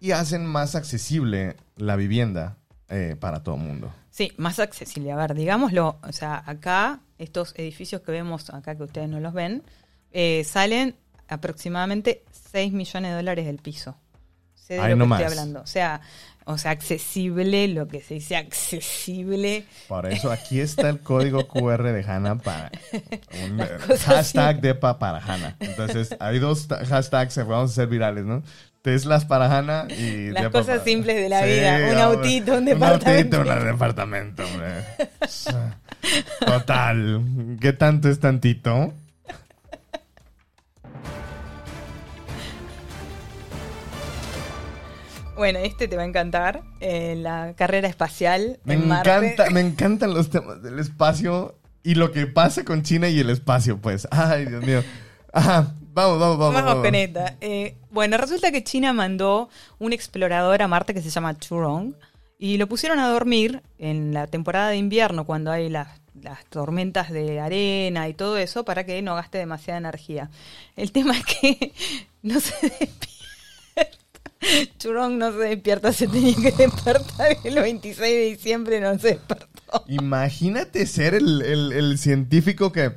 y 0.00 0.10
hacen 0.12 0.46
más 0.46 0.74
accesible 0.74 1.56
la 1.76 1.94
vivienda 1.96 2.56
eh, 2.88 3.16
para 3.20 3.42
todo 3.42 3.54
el 3.56 3.60
mundo. 3.62 3.92
Sí, 4.10 4.32
más 4.36 4.58
accesible. 4.58 5.12
A 5.12 5.16
ver, 5.16 5.34
digámoslo, 5.34 5.98
o 6.02 6.12
sea, 6.12 6.42
acá, 6.46 7.00
estos 7.18 7.54
edificios 7.56 8.00
que 8.00 8.10
vemos 8.12 8.50
acá, 8.50 8.74
que 8.74 8.82
ustedes 8.82 9.08
no 9.08 9.20
los 9.20 9.32
ven, 9.32 9.62
eh, 10.10 10.42
salen 10.44 10.96
aproximadamente 11.28 12.24
6 12.50 12.72
millones 12.72 13.10
de 13.12 13.16
dólares 13.16 13.46
del 13.46 13.58
piso. 13.58 13.96
Sé 14.76 14.80
de 14.80 14.96
lo 14.96 15.06
que 15.06 15.12
estoy 15.14 15.24
hablando. 15.38 15.60
O 15.62 15.66
sea, 15.66 16.00
o 16.44 16.58
sea, 16.58 16.70
accesible, 16.72 17.68
lo 17.68 17.86
que 17.88 18.00
se 18.00 18.14
dice 18.14 18.36
accesible. 18.36 19.64
Por 19.88 20.06
eso 20.06 20.30
aquí 20.32 20.60
está 20.60 20.88
el 20.88 21.00
código 21.00 21.46
QR 21.48 21.82
de 21.92 22.02
Hanna 22.04 22.36
para 22.38 22.70
un 23.44 23.58
hashtag 23.98 24.60
DEPA 24.60 24.98
para 24.98 25.18
Hanna. 25.18 25.56
Entonces, 25.60 26.16
hay 26.18 26.38
dos 26.38 26.66
ta- 26.68 26.84
hashtags 26.84 27.34
que 27.34 27.42
vamos 27.42 27.70
a 27.70 27.72
hacer 27.72 27.88
virales, 27.88 28.24
¿no? 28.24 28.42
Teslas 28.82 29.26
para 29.26 29.54
Hanna 29.58 29.86
y 29.90 30.30
Las 30.30 30.44
Depa 30.44 30.60
cosas 30.60 30.78
para- 30.78 30.84
simples 30.84 31.16
de 31.16 31.28
la 31.28 31.44
vida. 31.44 31.92
Un 31.92 31.98
autito, 31.98 32.52
un 32.52 32.58
Un 32.60 32.64
departamento. 32.64 33.36
autito, 33.38 33.54
un 33.58 33.66
departamento, 33.66 34.42
hombre. 34.46 34.68
Total. 36.46 37.20
¿Qué 37.60 37.72
tanto 37.72 38.08
es 38.08 38.18
tantito? 38.20 38.94
Bueno, 45.40 45.58
este 45.60 45.88
te 45.88 45.96
va 45.96 46.02
a 46.02 46.04
encantar. 46.04 46.62
eh, 46.80 47.14
la 47.16 47.54
carrera 47.56 47.88
espacial 47.88 48.60
Me 48.64 48.74
en 48.74 48.86
Marte. 48.88 49.08
encanta, 49.10 49.48
me 49.48 49.60
encantan 49.66 50.12
los 50.12 50.28
temas 50.28 50.62
del 50.62 50.78
espacio 50.78 51.54
y 51.82 51.94
lo 51.94 52.12
que 52.12 52.26
pasa 52.26 52.62
con 52.62 52.82
China 52.82 53.08
y 53.08 53.18
el 53.20 53.30
espacio, 53.30 53.78
pues. 53.78 54.06
Ay, 54.10 54.44
Dios 54.44 54.62
mío. 54.62 54.84
Ajá, 55.32 55.72
vamos, 55.94 56.20
vamos, 56.20 56.36
vamos. 56.38 56.54
Vamos 56.54 56.62
vamos. 56.64 56.84
con 56.84 56.94
esta. 56.94 57.36
Eh, 57.40 57.74
bueno, 57.90 58.18
resulta 58.18 58.52
que 58.52 58.62
China 58.62 58.92
mandó 58.92 59.48
un 59.78 59.94
explorador 59.94 60.60
a 60.60 60.68
Marte 60.68 60.92
que 60.92 61.00
se 61.00 61.08
llama 61.08 61.38
Churong 61.38 61.94
y 62.38 62.58
lo 62.58 62.66
pusieron 62.66 62.98
a 62.98 63.08
dormir 63.08 63.62
en 63.78 64.12
la 64.12 64.26
temporada 64.26 64.68
de 64.68 64.76
invierno 64.76 65.24
cuando 65.24 65.50
hay 65.50 65.70
las, 65.70 65.88
las 66.20 66.44
tormentas 66.50 67.10
de 67.10 67.40
arena 67.40 68.08
y 68.10 68.12
todo 68.12 68.36
eso 68.36 68.66
para 68.66 68.84
que 68.84 69.00
no 69.00 69.14
gaste 69.14 69.38
demasiada 69.38 69.78
energía. 69.78 70.28
El 70.76 70.92
tema 70.92 71.16
es 71.16 71.24
que 71.24 71.72
no 72.22 72.38
se 72.40 72.52
despierta. 72.60 73.06
Churong 74.78 75.18
no 75.18 75.32
se 75.32 75.38
despierta, 75.38 75.92
se 75.92 76.08
tenía 76.08 76.34
que 76.34 76.50
despertar 76.52 77.36
el 77.44 77.54
26 77.54 77.98
de 78.00 78.24
diciembre, 78.30 78.80
no 78.80 78.98
se 78.98 79.08
despertó. 79.08 79.84
Imagínate 79.88 80.86
ser 80.86 81.14
el, 81.14 81.42
el- 81.42 81.72
el 81.72 81.98
científico 81.98 82.72
que, 82.72 82.92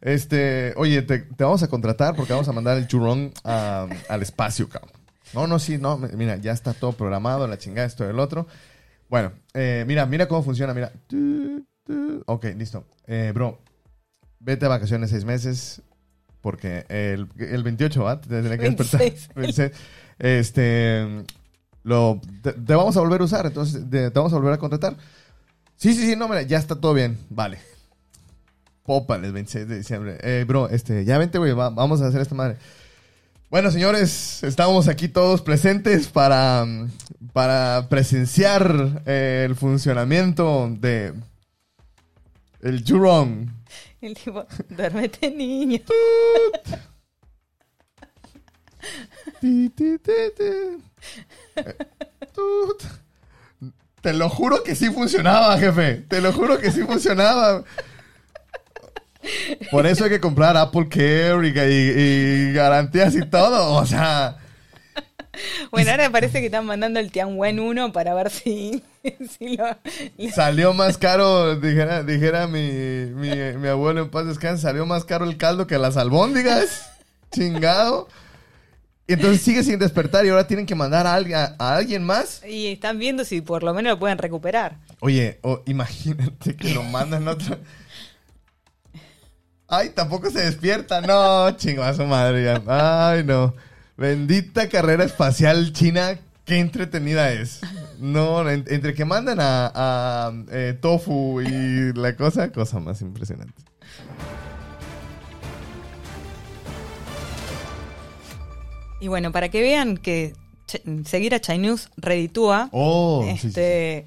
este, 0.00 0.72
oye, 0.76 1.02
te, 1.02 1.20
te 1.20 1.44
vamos 1.44 1.62
a 1.62 1.68
contratar 1.68 2.16
porque 2.16 2.32
vamos 2.32 2.48
a 2.48 2.52
mandar 2.52 2.76
el 2.78 2.86
churrón 2.88 3.32
a- 3.44 3.86
al 4.08 4.22
espacio, 4.22 4.68
cabrón. 4.68 4.92
No, 5.32 5.46
no, 5.46 5.58
sí, 5.60 5.78
no, 5.78 5.96
mira, 5.96 6.36
ya 6.36 6.50
está 6.52 6.74
todo 6.74 6.92
programado, 6.92 7.46
la 7.46 7.56
chingada, 7.58 7.86
esto 7.86 8.04
y 8.04 8.08
el 8.10 8.18
otro. 8.18 8.48
Bueno, 9.08 9.32
eh, 9.54 9.84
mira, 9.86 10.04
mira 10.06 10.26
cómo 10.26 10.42
funciona, 10.42 10.74
mira. 10.74 10.92
Ok, 12.26 12.46
listo. 12.56 12.84
Eh, 13.06 13.30
bro, 13.34 13.58
vete 14.40 14.66
a 14.66 14.68
vacaciones 14.68 15.10
seis 15.10 15.24
meses 15.24 15.82
porque 16.40 16.84
el, 16.88 17.28
el 17.38 17.62
28, 17.62 18.02
¿va? 18.02 18.20
Te 18.20 18.28
tendré 18.28 18.58
que 18.58 18.70
despertar. 18.70 19.00
26. 19.36 19.72
26. 20.20 20.38
Este, 20.40 21.24
lo, 21.82 22.20
te, 22.42 22.52
te 22.52 22.74
vamos 22.74 22.96
a 22.96 23.00
volver 23.00 23.20
a 23.20 23.24
usar, 23.24 23.46
entonces 23.46 23.82
te, 23.90 24.10
te 24.10 24.18
vamos 24.18 24.32
a 24.32 24.36
volver 24.36 24.52
a 24.54 24.58
contratar. 24.58 24.96
Sí, 25.76 25.94
sí, 25.94 26.06
sí, 26.06 26.16
no, 26.16 26.28
mira, 26.28 26.42
ya 26.42 26.58
está 26.58 26.76
todo 26.76 26.92
bien. 26.94 27.18
Vale. 27.30 27.58
Popa, 28.84 29.16
el 29.16 29.32
26 29.32 29.68
de 29.68 29.78
diciembre. 29.78 30.18
Eh, 30.22 30.44
bro, 30.46 30.68
este, 30.68 31.04
ya 31.04 31.16
vente, 31.18 31.38
güey, 31.38 31.52
va- 31.52 31.70
vamos 31.70 32.00
a 32.02 32.06
hacer 32.08 32.20
esta 32.20 32.34
madre. 32.34 32.56
Bueno, 33.50 33.70
señores, 33.70 34.42
estamos 34.44 34.88
aquí 34.88 35.08
todos 35.08 35.42
presentes 35.42 36.06
para, 36.08 36.64
para 37.32 37.88
presenciar 37.88 39.02
eh, 39.06 39.44
el 39.48 39.56
funcionamiento 39.56 40.68
de 40.78 41.14
el 42.62 42.84
Jurong. 42.86 43.48
El 44.00 44.14
tipo, 44.14 44.46
duérmete 44.70 45.30
niño. 45.30 45.78
Te 54.02 54.12
lo 54.14 54.28
juro 54.30 54.62
que 54.62 54.74
sí 54.74 54.90
funcionaba, 54.90 55.58
jefe. 55.58 56.04
Te 56.08 56.20
lo 56.20 56.32
juro 56.32 56.58
que 56.58 56.70
sí 56.70 56.82
funcionaba. 56.82 57.64
Por 59.70 59.86
eso 59.86 60.04
hay 60.04 60.10
que 60.10 60.20
comprar 60.20 60.56
Apple 60.56 60.88
Care 60.88 61.46
y, 61.46 61.50
y- 62.50 62.52
garantías 62.54 63.14
y 63.14 63.20
todo. 63.26 63.74
O 63.74 63.84
sea, 63.84 64.38
Bueno, 65.70 65.90
ahora 65.90 66.08
parece 66.10 66.40
que 66.40 66.46
están 66.46 66.64
mandando 66.64 66.98
el 66.98 67.12
Tianwen 67.12 67.60
1 67.60 67.92
para 67.92 68.14
ver 68.14 68.30
si, 68.30 68.82
si 69.38 69.56
lo... 69.58 69.66
salió 70.34 70.72
más 70.72 70.96
caro, 70.96 71.56
dijera, 71.56 72.02
dijera 72.02 72.46
mi, 72.46 72.70
mi, 72.70 73.30
mi 73.58 73.68
abuelo 73.68 74.00
en 74.02 74.10
paz 74.10 74.26
descanse, 74.26 74.62
salió 74.62 74.86
más 74.86 75.04
caro 75.04 75.26
el 75.26 75.36
caldo 75.36 75.66
que 75.66 75.76
las 75.78 75.98
albóndigas. 75.98 76.90
Chingado. 77.30 78.08
Entonces 79.12 79.40
sigue 79.42 79.62
sin 79.64 79.78
despertar 79.78 80.24
y 80.24 80.28
ahora 80.28 80.46
tienen 80.46 80.66
que 80.66 80.74
mandar 80.74 81.06
a 81.06 81.14
alguien, 81.14 81.38
a 81.38 81.74
alguien 81.74 82.04
más. 82.04 82.42
Y 82.46 82.68
están 82.68 82.98
viendo 82.98 83.24
si 83.24 83.40
por 83.40 83.62
lo 83.62 83.74
menos 83.74 83.92
lo 83.92 83.98
pueden 83.98 84.18
recuperar. 84.18 84.76
Oye, 85.00 85.40
imagínate 85.66 86.56
que 86.56 86.74
lo 86.74 86.82
mandan 86.82 87.26
otro. 87.28 87.58
Ay, 89.68 89.90
tampoco 89.90 90.30
se 90.30 90.40
despierta. 90.40 91.00
No, 91.00 91.50
chingo 91.56 91.82
a 91.82 91.94
su 91.94 92.04
madre. 92.04 92.44
ya. 92.44 92.62
Ay, 92.66 93.24
no. 93.24 93.54
Bendita 93.96 94.68
carrera 94.68 95.04
espacial 95.04 95.72
china. 95.72 96.18
Qué 96.44 96.58
entretenida 96.58 97.32
es. 97.32 97.60
No, 98.00 98.48
en- 98.50 98.64
entre 98.68 98.94
que 98.94 99.04
mandan 99.04 99.38
a, 99.40 99.70
a, 99.72 100.32
eh, 100.50 100.76
Tofu 100.80 101.40
y 101.42 101.92
la 101.92 102.16
cosa, 102.16 102.50
cosa 102.50 102.80
más 102.80 103.00
impresionante. 103.02 103.62
Y 109.00 109.08
bueno, 109.08 109.32
para 109.32 109.48
que 109.48 109.60
vean 109.62 109.96
que 109.96 110.34
seguir 111.04 111.34
a 111.34 111.40
Chai 111.40 111.58
News 111.58 111.88
reditúa, 111.96 112.68
Oh, 112.72 113.24
sí, 113.24 113.32
sí, 113.32 113.38
sí. 113.40 113.46
este, 113.48 114.06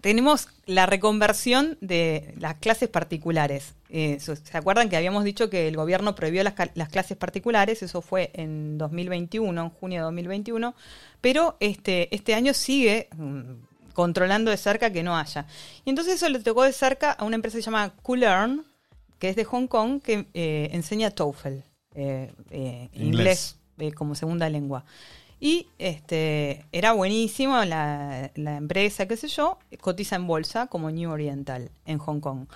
tenemos 0.00 0.48
la 0.66 0.86
reconversión 0.86 1.78
de 1.80 2.34
las 2.38 2.56
clases 2.56 2.88
particulares. 2.88 3.74
Eh, 3.88 4.18
¿Se 4.20 4.56
acuerdan 4.56 4.88
que 4.88 4.96
habíamos 4.96 5.24
dicho 5.24 5.48
que 5.48 5.68
el 5.68 5.76
gobierno 5.76 6.14
prohibió 6.14 6.42
las, 6.42 6.88
clases 6.88 7.16
particulares? 7.16 7.82
Eso 7.82 8.02
fue 8.02 8.30
en 8.34 8.78
2021, 8.78 9.60
en 9.60 9.70
junio 9.70 10.00
de 10.00 10.04
2021. 10.04 10.74
Pero 11.20 11.56
este, 11.60 12.14
este 12.14 12.34
año 12.34 12.54
sigue 12.54 13.08
mm, 13.16 13.92
controlando 13.94 14.50
de 14.50 14.56
cerca 14.56 14.92
que 14.92 15.02
no 15.02 15.16
haya. 15.16 15.46
Y 15.84 15.90
entonces 15.90 16.16
eso 16.16 16.28
le 16.28 16.38
tocó 16.40 16.64
de 16.64 16.72
cerca 16.72 17.12
a 17.12 17.24
una 17.24 17.36
empresa 17.36 17.56
que 17.56 17.62
se 17.62 17.66
llama 17.66 17.94
Coolern, 18.02 18.64
que 19.18 19.30
es 19.30 19.36
de 19.36 19.44
Hong 19.44 19.66
Kong, 19.66 20.00
que 20.02 20.26
eh, 20.34 20.68
enseña 20.72 21.10
TOEFL, 21.10 21.48
eh, 21.94 22.32
eh, 22.50 22.88
Inglés. 22.92 22.94
inglés 22.94 23.57
como 23.94 24.14
segunda 24.14 24.48
lengua. 24.48 24.84
Y 25.40 25.68
este 25.78 26.64
era 26.72 26.92
buenísimo 26.92 27.64
la, 27.64 28.30
la 28.34 28.56
empresa, 28.56 29.06
qué 29.06 29.16
sé 29.16 29.28
yo, 29.28 29.58
cotiza 29.80 30.16
en 30.16 30.26
bolsa 30.26 30.66
como 30.66 30.90
New 30.90 31.10
Oriental 31.10 31.70
en 31.86 31.98
Hong 31.98 32.20
Kong. 32.20 32.46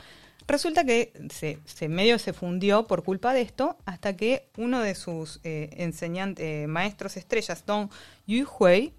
Resulta 0.46 0.84
que 0.84 1.12
se, 1.30 1.88
medio 1.88 2.18
se 2.18 2.32
fundió 2.32 2.86
por 2.86 3.04
culpa 3.04 3.32
de 3.32 3.42
esto 3.42 3.76
hasta 3.84 4.16
que 4.16 4.48
uno 4.56 4.80
de 4.80 4.94
sus 4.94 5.40
eh, 5.44 5.70
enseñantes, 5.78 6.44
eh, 6.44 6.66
maestros 6.66 7.16
estrellas, 7.16 7.64
Dong 7.64 7.90
Hui, 8.26 8.92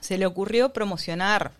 se 0.00 0.18
le 0.18 0.26
ocurrió 0.26 0.72
promocionar, 0.72 1.52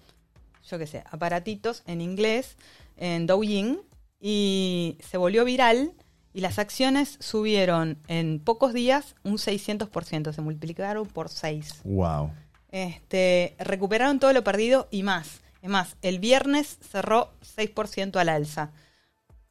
yo 0.68 0.78
qué 0.78 0.86
sé, 0.86 1.04
aparatitos 1.10 1.82
en 1.86 2.00
inglés 2.00 2.56
en 2.96 3.26
Douyin 3.26 3.80
y 4.20 4.98
se 5.00 5.16
volvió 5.16 5.44
viral 5.44 5.92
y 6.34 6.40
las 6.40 6.58
acciones 6.58 7.16
subieron 7.20 7.98
en 8.08 8.40
pocos 8.40 8.72
días 8.72 9.14
un 9.22 9.34
600%, 9.34 10.32
se 10.32 10.40
multiplicaron 10.40 11.06
por 11.06 11.28
6. 11.28 11.82
Wow. 11.84 12.32
Este, 12.70 13.54
recuperaron 13.58 14.18
todo 14.18 14.32
lo 14.32 14.42
perdido 14.42 14.88
y 14.90 15.02
más. 15.02 15.40
Es 15.60 15.68
más, 15.70 15.96
el 16.02 16.18
viernes 16.18 16.78
cerró 16.80 17.32
6% 17.56 18.16
al 18.16 18.28
alza. 18.28 18.70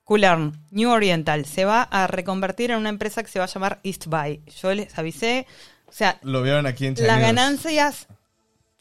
Coolern, 0.03 0.59
New 0.71 0.89
Oriental, 0.89 1.45
se 1.45 1.63
va 1.63 1.83
a 1.83 2.07
reconvertir 2.07 2.71
en 2.71 2.77
una 2.77 2.89
empresa 2.89 3.23
que 3.23 3.29
se 3.29 3.39
va 3.39 3.45
a 3.45 3.47
llamar 3.47 3.79
East 3.83 4.07
Buy. 4.07 4.41
Yo 4.61 4.73
les 4.73 4.97
avisé, 4.97 5.45
o 5.85 5.93
sea, 5.93 6.19
Lo 6.23 6.41
vieron 6.41 6.65
aquí 6.65 6.87
en 6.87 6.95
las 6.99 7.21
ganancias 7.21 8.07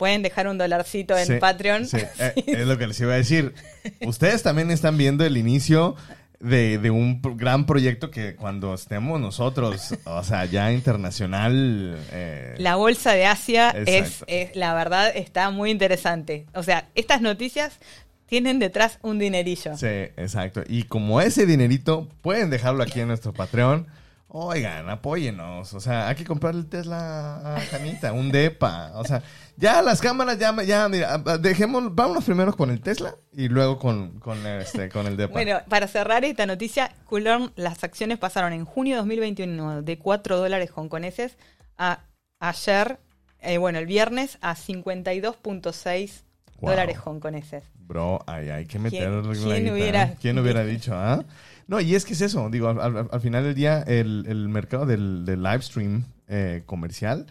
pueden 0.01 0.23
dejar 0.23 0.49
un 0.49 0.57
dolarcito 0.57 1.17
en 1.19 1.27
Sí, 1.27 1.35
Patreon. 1.39 1.87
sí, 1.87 1.99
eh, 2.19 2.33
es 2.47 2.67
lo 2.67 2.79
que 2.79 2.87
les 2.87 2.99
iba 3.01 3.13
a 3.13 3.17
decir. 3.17 3.55
Ustedes 4.01 4.43
también 4.43 4.71
están 4.71 4.97
viendo 4.97 5.27
el 5.27 5.37
inicio 5.37 5.95
de, 6.41 6.79
de 6.79 6.91
un 6.91 7.21
gran 7.37 7.67
proyecto 7.67 8.11
que 8.11 8.35
cuando 8.35 8.75
estemos 8.75 9.21
nosotros, 9.21 9.95
o 10.05 10.25
sea, 10.25 10.47
ya 10.47 10.73
internacional. 10.73 11.99
eh, 12.13 12.55
La 12.59 12.77
bolsa 12.77 13.13
de 13.13 13.27
Asia 13.27 13.71
es, 13.71 14.25
es, 14.27 14.57
la 14.57 14.75
verdad, 14.75 15.13
está 15.15 15.51
muy 15.51 15.71
interesante. 15.71 16.47
O 16.55 16.63
sea, 16.63 16.89
estas 16.95 17.21
noticias 17.21 17.79
tienen 18.27 18.59
detrás 18.59 18.99
un 19.03 19.19
dinerillo. 19.19 19.77
Sí, 19.77 19.87
exacto. 19.87 20.63
Y 20.67 20.85
como 20.85 21.21
ese 21.21 21.47
dinerito, 21.47 22.09
pueden 22.23 22.49
dejarlo 22.49 22.83
aquí 22.83 23.01
en 23.01 23.09
nuestro 23.09 23.33
Patreon. 23.33 23.87
Oigan, 24.33 24.89
apóyenos. 24.89 25.75
O 25.75 25.81
sea, 25.81 26.07
hay 26.09 26.15
que 26.15 26.25
comprarle 26.25 26.61
el 26.61 26.67
Tesla 26.69 27.57
a 27.57 27.61
Janita, 27.61 28.13
un 28.13 28.31
DEPA. 28.31 28.93
O 28.95 29.05
sea, 29.05 29.23
ya 29.57 29.83
las 29.83 30.01
cámaras, 30.01 30.39
ya, 30.39 30.55
ya, 30.63 30.89
mira, 30.89 31.19
dejemos, 31.41 31.93
vámonos 31.95 32.25
primero 32.25 32.57
con 32.57 32.71
el 32.71 32.81
Tesla 32.81 33.15
y 33.33 33.49
luego 33.49 33.79
con, 33.79 34.21
con, 34.21 34.47
este, 34.47 34.89
con 34.89 35.07
el 35.09 35.17
DEPA. 35.17 35.33
Bueno, 35.33 35.59
para 35.69 35.89
cerrar 35.89 36.25
esta 36.25 36.47
noticia, 36.47 36.93
Coolern, 37.07 37.53
las 37.57 37.83
acciones 37.83 38.19
pasaron 38.19 38.53
en 38.53 38.65
junio 38.65 38.95
de 38.95 38.99
2021 38.99 39.83
de 39.83 39.99
4 39.99 40.37
dólares 40.39 40.71
hongkoneses 40.75 41.37
a 41.77 42.01
ayer, 42.39 43.01
eh, 43.41 43.59
bueno, 43.59 43.81
el 43.81 43.87
viernes 43.87 44.39
a 44.43 44.55
52.6 44.55 46.25
Wow. 46.61 46.71
dólares 46.73 46.99
hongkoneses. 47.03 47.65
Bro, 47.75 48.23
ay, 48.27 48.51
hay 48.51 48.67
que 48.67 48.79
meter 48.79 49.09
¿Quién- 49.09 49.27
la 49.29 49.33
quién 49.33 49.63
guita, 49.65 49.73
hubiera- 49.73 50.03
¿eh? 50.05 50.17
¿Quién 50.21 50.39
hubiera 50.39 50.63
dicho, 50.63 50.93
ah? 50.95 51.25
No, 51.71 51.81
y 51.81 51.95
es 51.95 52.05
que 52.05 52.15
es 52.15 52.21
eso, 52.21 52.51
digo, 52.51 52.67
al, 52.69 52.81
al- 52.81 53.09
al 53.13 53.21
final 53.21 53.45
del 53.45 53.55
día, 53.55 53.83
el, 53.83 54.25
el 54.29 54.49
mercado 54.49 54.87
del, 54.87 55.25
del 55.25 55.41
live 55.41 55.63
stream 55.63 56.05
eh, 56.27 56.65
comercial, 56.67 57.27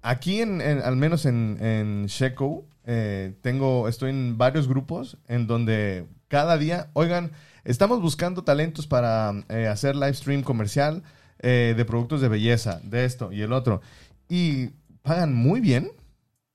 aquí 0.00 0.40
en- 0.40 0.60
al 0.62 0.96
menos 0.96 1.26
en, 1.26 1.58
en 1.60 2.06
Sheco, 2.06 2.64
eh, 2.86 3.34
tengo, 3.42 3.86
estoy 3.86 4.10
en 4.10 4.38
varios 4.38 4.66
grupos 4.66 5.18
en 5.28 5.46
donde 5.46 6.06
cada 6.28 6.56
día, 6.56 6.88
oigan, 6.94 7.32
estamos 7.64 8.00
buscando 8.00 8.44
talentos 8.44 8.86
para 8.86 9.32
eh, 9.50 9.66
hacer 9.68 9.94
live 9.94 10.14
stream 10.14 10.42
comercial 10.42 11.02
eh, 11.40 11.74
de 11.76 11.84
productos 11.84 12.20
de 12.22 12.28
belleza, 12.28 12.80
de 12.82 13.04
esto 13.04 13.30
y 13.30 13.42
el 13.42 13.52
otro, 13.52 13.82
y 14.28 14.68
pagan 15.02 15.34
muy 15.34 15.60
bien, 15.60 15.90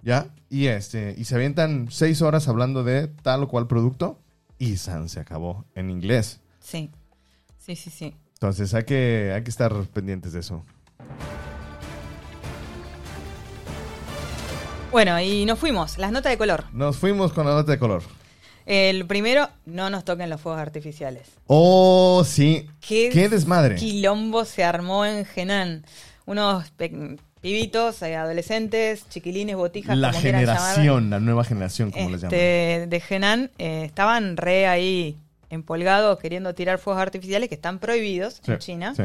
¿ya? 0.01 0.33
Y 0.49 0.67
este, 0.67 1.13
y 1.17 1.25
se 1.25 1.35
avientan 1.35 1.87
seis 1.91 2.21
horas 2.23 2.47
hablando 2.47 2.83
de 2.83 3.07
tal 3.07 3.43
o 3.43 3.47
cual 3.47 3.67
producto 3.67 4.19
y 4.57 4.77
San 4.77 5.07
se 5.07 5.19
acabó 5.19 5.65
en 5.75 5.91
inglés. 5.91 6.39
Sí, 6.69 6.89
sí, 7.57 7.77
sí, 7.77 7.89
sí. 7.89 8.13
Entonces 8.33 8.73
hay 8.73 8.83
que, 8.83 9.31
hay 9.33 9.41
que 9.41 9.49
estar 9.49 9.71
pendientes 9.93 10.33
de 10.33 10.41
eso. 10.41 10.65
Bueno, 14.91 15.17
y 15.21 15.45
nos 15.45 15.59
fuimos. 15.59 15.97
Las 15.97 16.11
notas 16.11 16.29
de 16.31 16.37
color. 16.37 16.65
Nos 16.73 16.97
fuimos 16.97 17.31
con 17.31 17.45
la 17.45 17.53
nota 17.53 17.71
de 17.71 17.79
color. 17.79 18.03
El 18.65 19.05
primero, 19.07 19.47
no 19.65 19.89
nos 19.89 20.03
toquen 20.03 20.29
los 20.29 20.41
fuegos 20.41 20.59
artificiales. 20.59 21.29
Oh, 21.45 22.25
sí. 22.25 22.67
¿Qué, 22.85 23.09
Qué 23.13 23.29
desmadre. 23.29 23.75
quilombo 23.75 24.43
se 24.43 24.65
armó 24.65 25.05
en 25.05 25.23
Genán? 25.23 25.85
Unos 26.25 26.65
pibitos, 27.39 28.01
eh, 28.01 28.17
adolescentes, 28.17 29.07
chiquilines, 29.07 29.55
botijas, 29.55 29.97
La 29.97 30.09
como 30.11 30.21
generación, 30.21 31.09
la 31.09 31.21
nueva 31.21 31.45
generación, 31.45 31.91
como 31.91 32.09
les 32.09 32.19
llaman. 32.21 32.33
este, 32.33 32.87
de 32.89 32.99
Genán, 32.99 33.51
eh, 33.57 33.83
estaban 33.85 34.35
re 34.35 34.67
ahí 34.67 35.17
empolgados 35.49 36.19
queriendo 36.19 36.53
tirar 36.55 36.77
fuegos 36.79 37.01
artificiales 37.01 37.49
que 37.49 37.55
están 37.55 37.79
prohibidos 37.79 38.41
Sí, 38.43 38.51
en 38.51 38.59
China. 38.59 38.93
sí. 38.95 39.03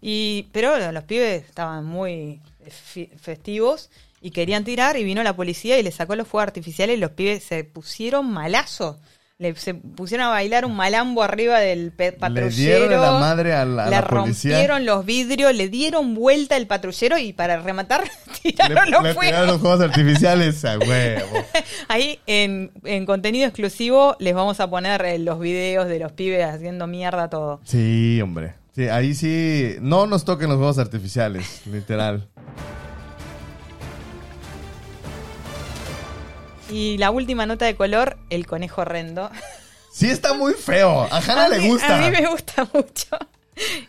Y, 0.00 0.48
pero 0.52 0.92
los 0.92 1.04
pibes 1.04 1.44
estaban 1.44 1.84
muy 1.84 2.40
fi- 2.68 3.10
festivos 3.20 3.90
y 4.20 4.30
querían 4.32 4.64
tirar 4.64 4.96
y 4.98 5.04
vino 5.04 5.22
la 5.22 5.34
policía 5.34 5.78
y 5.78 5.82
les 5.82 5.94
sacó 5.94 6.14
los 6.16 6.28
fuegos 6.28 6.48
artificiales 6.48 6.96
y 6.96 7.00
los 7.00 7.12
pibes 7.12 7.42
se 7.44 7.64
pusieron 7.64 8.30
malazo. 8.30 8.98
Le, 9.38 9.52
se 9.56 9.74
pusieron 9.74 10.26
a 10.26 10.30
bailar 10.30 10.64
un 10.64 10.76
malambo 10.76 11.20
arriba 11.20 11.58
del 11.58 11.90
patrullero. 11.90 12.48
dieron 12.86 12.90
la 13.00 13.18
madre 13.18 13.52
a 13.52 13.64
la- 13.64 13.86
a 13.86 13.90
le 13.90 14.02
policía. 14.06 14.52
rompieron 14.52 14.86
los 14.86 15.04
vidrios, 15.04 15.52
le 15.52 15.68
dieron 15.68 16.14
vuelta 16.14 16.56
el 16.56 16.68
patrullero 16.68 17.18
y 17.18 17.32
para 17.32 17.60
rematar 17.60 18.04
tiraron 18.42 18.84
Le, 18.84 18.90
los 18.92 19.02
le 19.02 19.14
fuegos. 19.14 19.46
los 19.48 19.60
juegos 19.60 19.80
artificiales 19.80 20.64
a 20.64 20.78
huevo. 20.78 21.26
Ahí 21.88 22.20
en, 22.26 22.70
en 22.84 23.06
contenido 23.06 23.46
exclusivo 23.46 24.14
les 24.20 24.34
vamos 24.34 24.60
a 24.60 24.70
poner 24.70 25.04
eh, 25.04 25.18
los 25.18 25.40
videos 25.40 25.88
de 25.88 25.98
los 25.98 26.12
pibes 26.12 26.44
haciendo 26.44 26.86
mierda 26.86 27.28
todo. 27.28 27.60
Sí, 27.64 28.20
hombre. 28.22 28.54
Sí, 28.76 28.88
ahí 28.88 29.14
sí. 29.14 29.76
No 29.80 30.06
nos 30.06 30.24
toquen 30.24 30.48
los 30.48 30.58
juegos 30.58 30.78
artificiales, 30.78 31.62
literal. 31.66 32.28
Y 36.70 36.98
la 36.98 37.10
última 37.10 37.46
nota 37.46 37.64
de 37.66 37.74
color, 37.76 38.18
el 38.30 38.46
conejo 38.46 38.82
horrendo. 38.82 39.30
Sí, 39.92 40.08
está 40.10 40.34
muy 40.34 40.54
feo. 40.54 41.02
A 41.02 41.18
Hannah 41.18 41.44
a 41.44 41.48
le 41.48 41.58
mí- 41.60 41.68
gusta. 41.68 41.96
A 41.98 42.10
mí 42.10 42.10
me 42.10 42.26
gusta 42.26 42.68
mucho. 42.72 43.16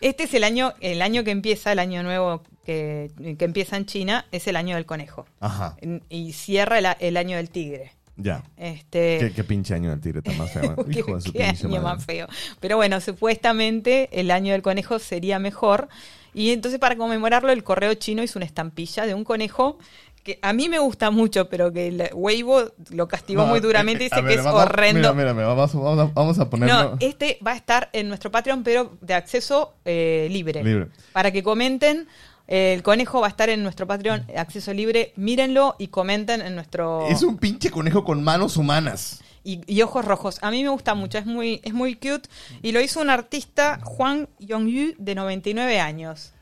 Este 0.01 0.23
es 0.23 0.33
el 0.35 0.43
año, 0.43 0.73
el 0.81 1.01
año 1.01 1.23
que 1.23 1.31
empieza, 1.31 1.71
el 1.71 1.79
año 1.79 2.03
nuevo 2.03 2.43
que, 2.65 3.09
que 3.39 3.45
empieza 3.45 3.77
en 3.77 3.85
China, 3.87 4.25
es 4.31 4.47
el 4.47 4.55
año 4.55 4.75
del 4.75 4.85
conejo. 4.85 5.25
Ajá, 5.39 5.75
Y 6.09 6.33
cierra 6.33 6.77
el, 6.99 7.17
año 7.17 7.37
del 7.37 7.49
tigre. 7.49 7.93
ya. 8.17 8.43
Este, 8.57 9.17
¿Qué, 9.19 9.31
qué 9.35 9.43
pinche 9.43 9.73
año 9.73 9.89
del 9.89 10.01
tigre 10.01 10.19
está 10.19 10.33
más 10.33 10.51
feo. 10.51 10.75
Qué- 10.91 10.99
Hijo 10.99 11.15
de 11.15 11.21
su 11.21 11.31
qué 11.33 11.39
pinche 11.45 11.65
año 11.65 11.81
madre. 11.81 11.95
más 11.95 12.05
feo. 12.05 12.27
Pero 12.59 12.75
bueno, 12.77 13.01
supuestamente 13.01 14.09
el 14.11 14.29
año 14.31 14.51
del 14.53 14.61
conejo 14.61 14.99
sería 14.99 15.39
mejor. 15.39 15.87
Y 16.33 16.51
entonces 16.51 16.79
para 16.79 16.95
conmemorarlo, 16.97 17.51
el 17.51 17.63
correo 17.63 17.93
chino 17.95 18.21
hizo 18.21 18.37
una 18.37 18.45
estampilla 18.45 19.05
de 19.07 19.13
un 19.15 19.23
conejo 19.23 19.79
que 20.25 20.39
a 20.41 20.51
mí 20.51 20.67
me 20.67 20.79
gusta 20.79 21.11
mucho, 21.11 21.47
pero 21.49 21.71
que 21.71 21.87
el 21.87 22.09
Weibo 22.13 22.63
lo 22.89 23.07
castigó 23.07 23.43
No, 23.43 23.47
muy 23.47 23.59
eh, 23.59 23.61
duramente 23.61 24.03
y 24.03 24.07
eh, 24.07 24.09
dice 24.11 24.25
que 24.27 24.33
es 24.33 24.43
vamos- 24.43 24.63
horrendo. 24.63 24.99
Mira, 24.99 25.13
mira, 25.13 25.33
mira, 25.33 25.47
vamos, 25.47 25.73
vamos 25.73 25.99
a, 25.99 26.11
vamos 26.13 26.39
a 26.39 26.49
ponerlo. 26.49 26.73
No, 26.91 26.97
este 26.99 27.37
va 27.45 27.51
a 27.51 27.55
estar 27.55 27.89
en 27.93 28.07
nuestro 28.09 28.31
Patreon, 28.31 28.63
pero 28.63 28.97
de 28.99 29.13
acceso 29.13 29.75
eh, 29.85 30.27
libre. 30.31 30.63
Libre. 30.63 30.87
Para 31.13 31.31
que 31.31 31.41
comenten. 31.43 32.07
El 32.47 32.83
conejo 32.83 33.21
va 33.21 33.25
a 33.25 33.29
estar 33.31 33.49
en 33.49 33.63
nuestro 33.63 33.87
Patreon, 33.87 34.27
acceso 34.37 34.71
libre. 34.71 35.13
Mírenlo 35.15 35.75
y 35.79 35.87
comenten 35.87 36.41
en 36.41 36.53
nuestro. 36.53 37.07
Es 37.07 37.23
un 37.23 37.37
pinche 37.37 37.71
conejo 37.71 38.03
con 38.03 38.23
manos 38.23 38.55
humanas. 38.57 39.21
y, 39.43 39.61
y 39.65 39.81
ojos 39.81 40.05
rojos. 40.05 40.37
A 40.43 40.51
mí 40.51 40.61
me 40.63 40.69
gusta 40.69 40.93
mucho, 40.93 41.17
es 41.17 41.25
muy, 41.25 41.59
es 41.63 41.73
muy 41.73 41.95
cute. 41.95 42.29
Y 42.61 42.71
lo 42.71 42.81
hizo 42.81 42.99
un 43.01 43.09
artista, 43.09 43.79
Juan 43.83 44.27
Yongyu, 44.39 44.93
de 44.99 45.15
99 45.15 45.79
años. 45.79 46.33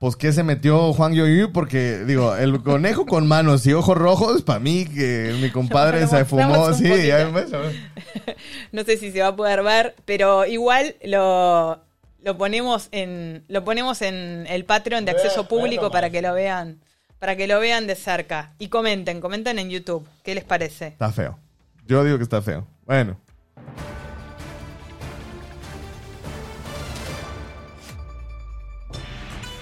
Pues 0.00 0.16
que 0.16 0.32
se 0.32 0.42
metió 0.42 0.94
Juan 0.94 1.12
Yoyu 1.12 1.52
porque, 1.52 1.98
digo, 2.06 2.34
el 2.34 2.62
conejo 2.62 3.04
con 3.04 3.28
manos 3.28 3.66
y 3.66 3.74
ojos 3.74 3.98
rojos, 3.98 4.40
para 4.40 4.58
mí, 4.58 4.86
que 4.86 5.36
mi 5.42 5.50
compadre 5.52 6.06
se 6.06 6.24
fumó, 6.24 6.72
sí, 6.72 6.88
ya. 7.06 7.30
No 8.72 8.82
sé 8.84 8.96
si 8.96 9.12
se 9.12 9.20
va 9.20 9.26
a 9.26 9.36
poder 9.36 9.62
ver, 9.62 9.94
pero 10.06 10.46
igual 10.46 10.96
lo, 11.04 11.80
lo 12.22 12.38
ponemos 12.38 12.88
en 12.92 13.44
lo 13.48 13.62
ponemos 13.62 14.00
en 14.00 14.46
el 14.48 14.64
Patreon 14.64 15.04
de 15.04 15.10
acceso 15.10 15.46
público 15.46 15.90
para 15.90 16.08
que 16.08 16.22
lo 16.22 16.32
vean, 16.32 16.80
para 17.18 17.36
que 17.36 17.46
lo 17.46 17.60
vean 17.60 17.86
de 17.86 17.94
cerca 17.94 18.54
y 18.58 18.68
comenten, 18.68 19.20
comenten 19.20 19.58
en 19.58 19.68
YouTube, 19.68 20.08
¿qué 20.24 20.34
les 20.34 20.44
parece? 20.44 20.86
Está 20.86 21.12
feo. 21.12 21.38
Yo 21.86 22.02
digo 22.04 22.16
que 22.16 22.24
está 22.24 22.40
feo. 22.40 22.66
Bueno. 22.86 23.20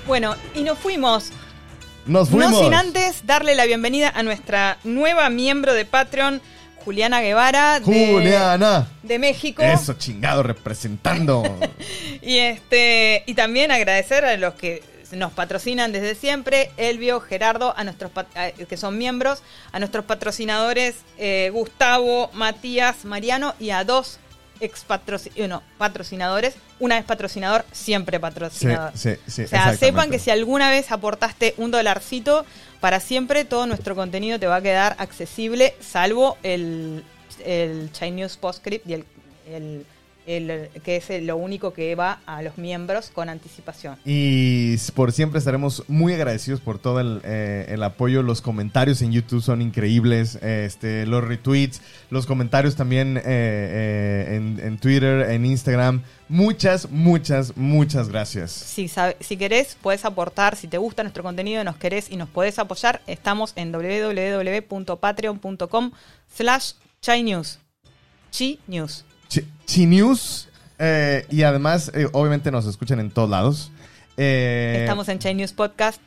Bueno, 0.09 0.35
y 0.55 0.63
nos 0.63 0.79
fuimos. 0.79 1.31
Nos 2.07 2.31
fuimos. 2.31 2.51
No 2.51 2.59
sin 2.65 2.75
antes 2.75 3.27
darle 3.27 3.55
la 3.55 3.67
bienvenida 3.67 4.11
a 4.15 4.23
nuestra 4.23 4.79
nueva 4.83 5.29
miembro 5.29 5.75
de 5.75 5.85
Patreon, 5.85 6.41
Juliana 6.85 7.21
Guevara 7.21 7.79
de, 7.81 7.85
Juliana. 8.13 8.89
de 9.03 9.19
México. 9.19 9.63
Eso, 9.63 9.93
chingado, 9.93 10.43
representando. 10.43 11.43
Y 12.23 12.39
este 12.39 13.23
y 13.27 13.35
también 13.35 13.71
agradecer 13.71 14.25
a 14.25 14.37
los 14.39 14.55
que 14.55 14.83
nos 15.13 15.33
patrocinan 15.33 15.93
desde 15.93 16.15
siempre, 16.15 16.71
Elvio, 16.77 17.21
Gerardo, 17.21 17.73
a 17.77 17.85
nuestros 17.85 18.11
a- 18.17 18.51
que 18.51 18.77
son 18.77 18.99
miembros, 18.99 19.43
a 19.73 19.79
nuestros 19.79 20.05
patrocinadores 20.05 20.97
eh, 21.19 21.51
Gustavo, 21.53 22.31
Matías, 22.33 23.05
Mariano 23.05 23.55
y 23.61 23.71
a 23.71 23.85
dos 23.85 24.19
ex 24.61 24.85
patrocinadores, 25.79 26.55
una 26.81 26.97
vez 26.97 27.05
patrocinador, 27.05 27.65
siempre 27.73 28.21
patrocinador. 28.21 28.93
sí, 28.97 29.11
sí. 29.27 29.43
O 29.43 29.49
sea, 29.49 29.77
sepan 29.77 30.11
que 30.11 30.19
si 30.19 30.31
alguna 30.31 30.71
vez 30.71 30.91
aportaste 30.93 31.55
un 31.57 31.71
dolarcito, 31.71 32.45
para 32.81 33.01
siempre 33.01 33.45
todo 33.45 33.67
nuestro 33.67 33.95
contenido 33.95 34.39
te 34.39 34.47
va 34.47 34.57
a 34.57 34.63
quedar 34.63 34.95
accesible, 34.99 35.75
salvo 35.81 36.39
el, 36.43 37.05
el 37.45 37.91
Chinese 37.93 38.39
Postscript 38.39 38.87
y 38.89 38.95
el, 38.95 39.05
el- 39.51 39.87
el- 40.29 40.69
que 40.85 40.97
es 40.97 41.09
lo 41.25 41.37
único 41.37 41.73
que 41.73 41.95
va 41.95 42.21
a 42.27 42.43
los 42.43 42.59
miembros 42.59 43.11
con 43.13 43.29
anticipación. 43.29 43.97
Y 44.05 44.77
por 44.95 45.13
siempre 45.13 45.39
estaremos 45.39 45.85
muy 45.89 46.13
agradecidos 46.15 46.61
por 46.61 46.79
todo 46.79 47.01
el, 47.01 47.21
eh, 47.25 47.67
el 47.71 47.83
apoyo. 47.83 48.23
Los 48.23 48.41
comentarios 48.43 49.01
en 49.03 49.11
YouTube 49.13 49.43
son 49.43 49.61
increíbles. 49.63 50.37
Este, 50.43 51.07
los 51.07 51.25
retweets, 51.25 51.81
los 52.11 52.27
comentarios 52.27 52.77
también 52.77 53.17
eh, 53.17 53.23
eh, 53.25 54.27
en, 54.37 54.61
en 54.63 54.79
Twitter, 54.79 55.31
en 55.31 55.47
Instagram. 55.47 56.03
Muchas, 56.29 56.91
muchas, 56.91 57.57
muchas 57.57 58.09
gracias. 58.11 58.51
Si, 58.53 58.91
si 59.21 59.37
querés, 59.39 59.79
puedes 59.81 60.05
aportar. 60.05 60.57
Si 60.57 60.69
te 60.69 60.77
gusta 60.77 61.03
nuestro 61.03 61.23
contenido, 61.23 61.65
nos 61.65 61.77
querés 61.79 62.11
y 62.11 62.17
nos 62.17 62.29
podés 62.29 62.59
apoyar, 62.59 63.01
estamos 63.07 63.55
en 63.57 63.73
www.patreon.com 63.73 65.93
slash 66.35 66.73
chinews. 67.01 67.59
Chi 68.31 68.61
News. 68.67 69.05
Chi, 69.05 69.18
Chi 69.29 69.87
News. 69.87 70.49
eh, 70.79 71.27
y 71.31 71.43
además, 71.43 71.91
eh, 71.95 72.07
obviamente 72.13 72.51
nos 72.51 72.67
escuchan 72.67 73.01
en 73.01 73.11
todos 73.11 73.29
lados. 73.31 73.71
Eh, 74.17 74.79
Estamos 74.81 75.09
en 75.09 75.19
Chi 75.19 75.35
News 75.35 75.53
Podcast. 75.53 76.01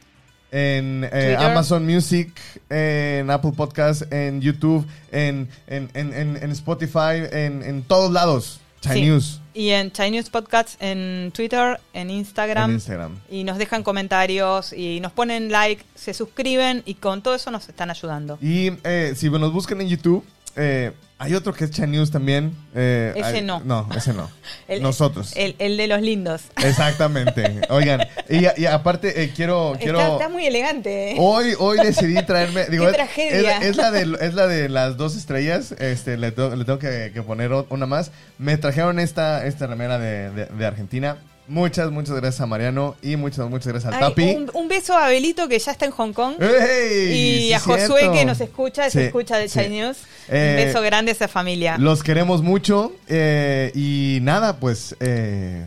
en. 0.51 1.07
Amazon 1.39 1.85
Music, 1.85 2.33
en 2.69 3.29
Apple 3.29 3.51
Podcast, 3.55 4.03
en 4.11 4.41
YouTube, 4.41 4.85
en, 5.11 5.47
en, 5.67 5.89
en, 5.93 6.37
en- 6.37 6.51
Spotify, 6.51 7.23
en, 7.31 7.63
en 7.63 7.83
todos 7.83 8.11
lados. 8.11 8.59
Chi 8.81 8.89
Sí. 8.93 9.01
News. 9.03 9.39
Y 9.53 9.69
en 9.69 9.91
Chi 9.91 10.09
News 10.09 10.29
Podcast 10.31 10.81
en 10.81 11.31
Twitter, 11.35 11.79
en 11.93 12.09
Instagram. 12.09 12.69
En 12.71 12.75
Instagram. 12.77 13.19
Y 13.29 13.43
nos 13.43 13.57
dejan 13.59 13.83
comentarios 13.83 14.73
y 14.73 14.99
nos 15.01 15.11
ponen 15.11 15.51
like, 15.51 15.83
se 15.93 16.13
suscriben 16.15 16.81
y 16.85 16.95
con 16.95 17.21
todo 17.21 17.35
eso 17.35 17.51
nos 17.51 17.69
están 17.69 17.91
ayudando. 17.91 18.39
Y 18.41 18.71
si 19.15 19.29
nos 19.29 19.53
buscan 19.53 19.79
en 19.81 19.87
YouTube, 19.89 20.25
eh, 20.55 20.91
hay 21.17 21.35
otro 21.35 21.53
que 21.53 21.65
es 21.65 21.71
Chi 21.71 21.83
News 21.83 22.09
también. 22.09 22.55
eh, 22.73 23.13
Ese 23.15 23.25
hay- 23.37 23.41
no. 23.43 23.59
No, 23.63 23.87
ese 23.95 24.11
no. 24.13 24.29
El- 24.67 24.81
Nosotros. 24.81 25.33
El, 25.35 25.55
el 25.59 25.77
de 25.77 25.87
los 25.87 26.01
lindos. 26.01 26.41
Exactamente. 26.63 27.61
Oigan, 27.69 28.01
y, 28.29 28.45
y 28.61 28.65
aparte 28.65 29.21
eh, 29.23 29.31
quiero... 29.35 29.75
quiero 29.79 29.99
Está, 29.99 30.11
está 30.13 30.29
muy 30.29 30.45
elegante. 30.47 31.11
¿eh? 31.11 31.15
Hoy, 31.19 31.53
hoy 31.59 31.77
decidí 31.77 32.15
traerme. 32.25 32.65
Digo, 32.65 32.85
¡Qué 32.85 32.89
es- 32.91 32.95
tragedia! 32.97 33.57
Es, 33.59 33.65
es 33.67 33.75
la 33.77 33.91
de, 33.91 34.17
es 34.21 34.33
la 34.33 34.47
de 34.47 34.67
las 34.69 34.97
dos 34.97 35.15
estrellas. 35.15 35.73
Este, 35.79 36.17
le, 36.17 36.31
tengo- 36.31 36.55
le 36.55 36.65
tengo 36.65 36.79
que, 36.79 37.11
que 37.13 37.21
poner 37.21 37.51
una 37.69 37.85
más. 37.85 38.11
Me 38.39 38.57
trajeron 38.57 38.99
esta, 38.99 39.45
esta 39.45 39.67
remera 39.67 39.99
de, 39.99 40.31
de- 40.31 40.45
de 40.47 40.65
Argentina. 40.65 41.17
Muchas, 41.47 41.91
muchas 41.91 42.15
gracias 42.15 42.39
a 42.41 42.45
Mariano 42.45 42.95
y 43.01 43.15
muchas, 43.17 43.49
muchas 43.49 43.67
gracias 43.67 43.93
al 43.93 44.01
Ay, 44.03 44.09
Tapi. 44.09 44.23
un, 44.35 44.51
un 44.53 44.67
beso 44.69 44.97
a 44.97 45.07
Belito 45.09 45.47
que 45.49 45.59
ya 45.59 45.71
está 45.71 45.85
en 45.85 45.91
Hong 45.91 46.13
Kong. 46.13 46.35
¡Ey! 46.39 47.11
y 47.11 47.47
Sí, 47.47 47.53
a 47.53 47.59
Josué 47.59 47.87
cierto. 47.87 48.11
que 48.13 48.25
nos 48.25 48.39
escucha, 48.41 48.83
se 48.89 48.91
Sí, 48.91 49.05
escucha 49.07 49.37
de 49.37 49.49
sí. 49.49 49.59
News. 49.69 49.97
Eh, 50.29 50.55
un 50.59 50.65
beso 50.67 50.81
grande 50.81 51.11
a 51.11 51.13
esa 51.13 51.27
familia. 51.27 51.77
Los 51.77 52.03
queremos 52.03 52.41
mucho. 52.41 52.93
eh, 53.07 53.71
y 53.75 54.19
nada, 54.21 54.57
pues 54.57 54.95
eh, 55.01 55.65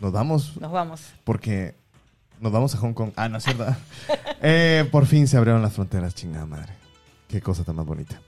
nos 0.00 0.10
vamos 0.12 0.56
Nos 0.58 0.72
vamos. 0.72 1.00
porque 1.24 1.74
nos 2.40 2.50
vamos 2.50 2.74
a 2.74 2.78
Hong 2.78 2.92
Kong. 2.94 3.10
Ah, 3.16 3.28
no 3.28 3.38
es 3.38 3.46
verdad. 3.46 3.76
Eh, 4.42 4.88
por 4.90 5.04
fin 5.06 5.28
se 5.28 5.36
abrieron 5.36 5.60
las 5.60 5.74
fronteras, 5.74 6.14
chingada 6.14 6.46
madre. 6.46 6.72
Qué 7.28 7.42
cosa 7.42 7.62
tan 7.62 7.76
más 7.76 7.84
bonita. 7.84 8.18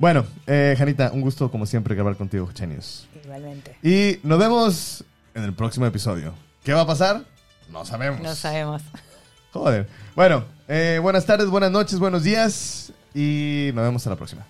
Bueno, 0.00 0.26
eh, 0.48 0.74
Janita, 0.76 1.12
un 1.12 1.20
gusto 1.20 1.48
como 1.50 1.64
siempre 1.64 1.94
grabar 1.94 2.16
contigo, 2.16 2.50
Chenius. 2.52 3.06
Igualmente. 3.24 3.76
Y 3.82 4.18
nos 4.26 4.38
vemos 4.40 5.04
en 5.34 5.44
el 5.44 5.52
próximo 5.54 5.86
episodio. 5.86 6.34
¿Qué 6.64 6.72
va 6.72 6.82
a 6.82 6.86
pasar? 6.86 7.24
No 7.68 7.84
sabemos. 7.84 8.20
No 8.20 8.34
sabemos. 8.34 8.82
Joder. 9.52 9.88
Bueno, 10.14 10.44
eh, 10.68 10.98
buenas 11.02 11.26
tardes, 11.26 11.48
buenas 11.48 11.70
noches, 11.70 11.98
buenos 11.98 12.22
días 12.22 12.92
y 13.14 13.70
nos 13.74 13.84
vemos 13.84 14.06
a 14.06 14.10
la 14.10 14.16
próxima. 14.16 14.46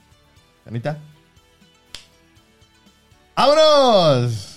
Janita. 0.64 0.98
¡Vámonos! 3.36 4.49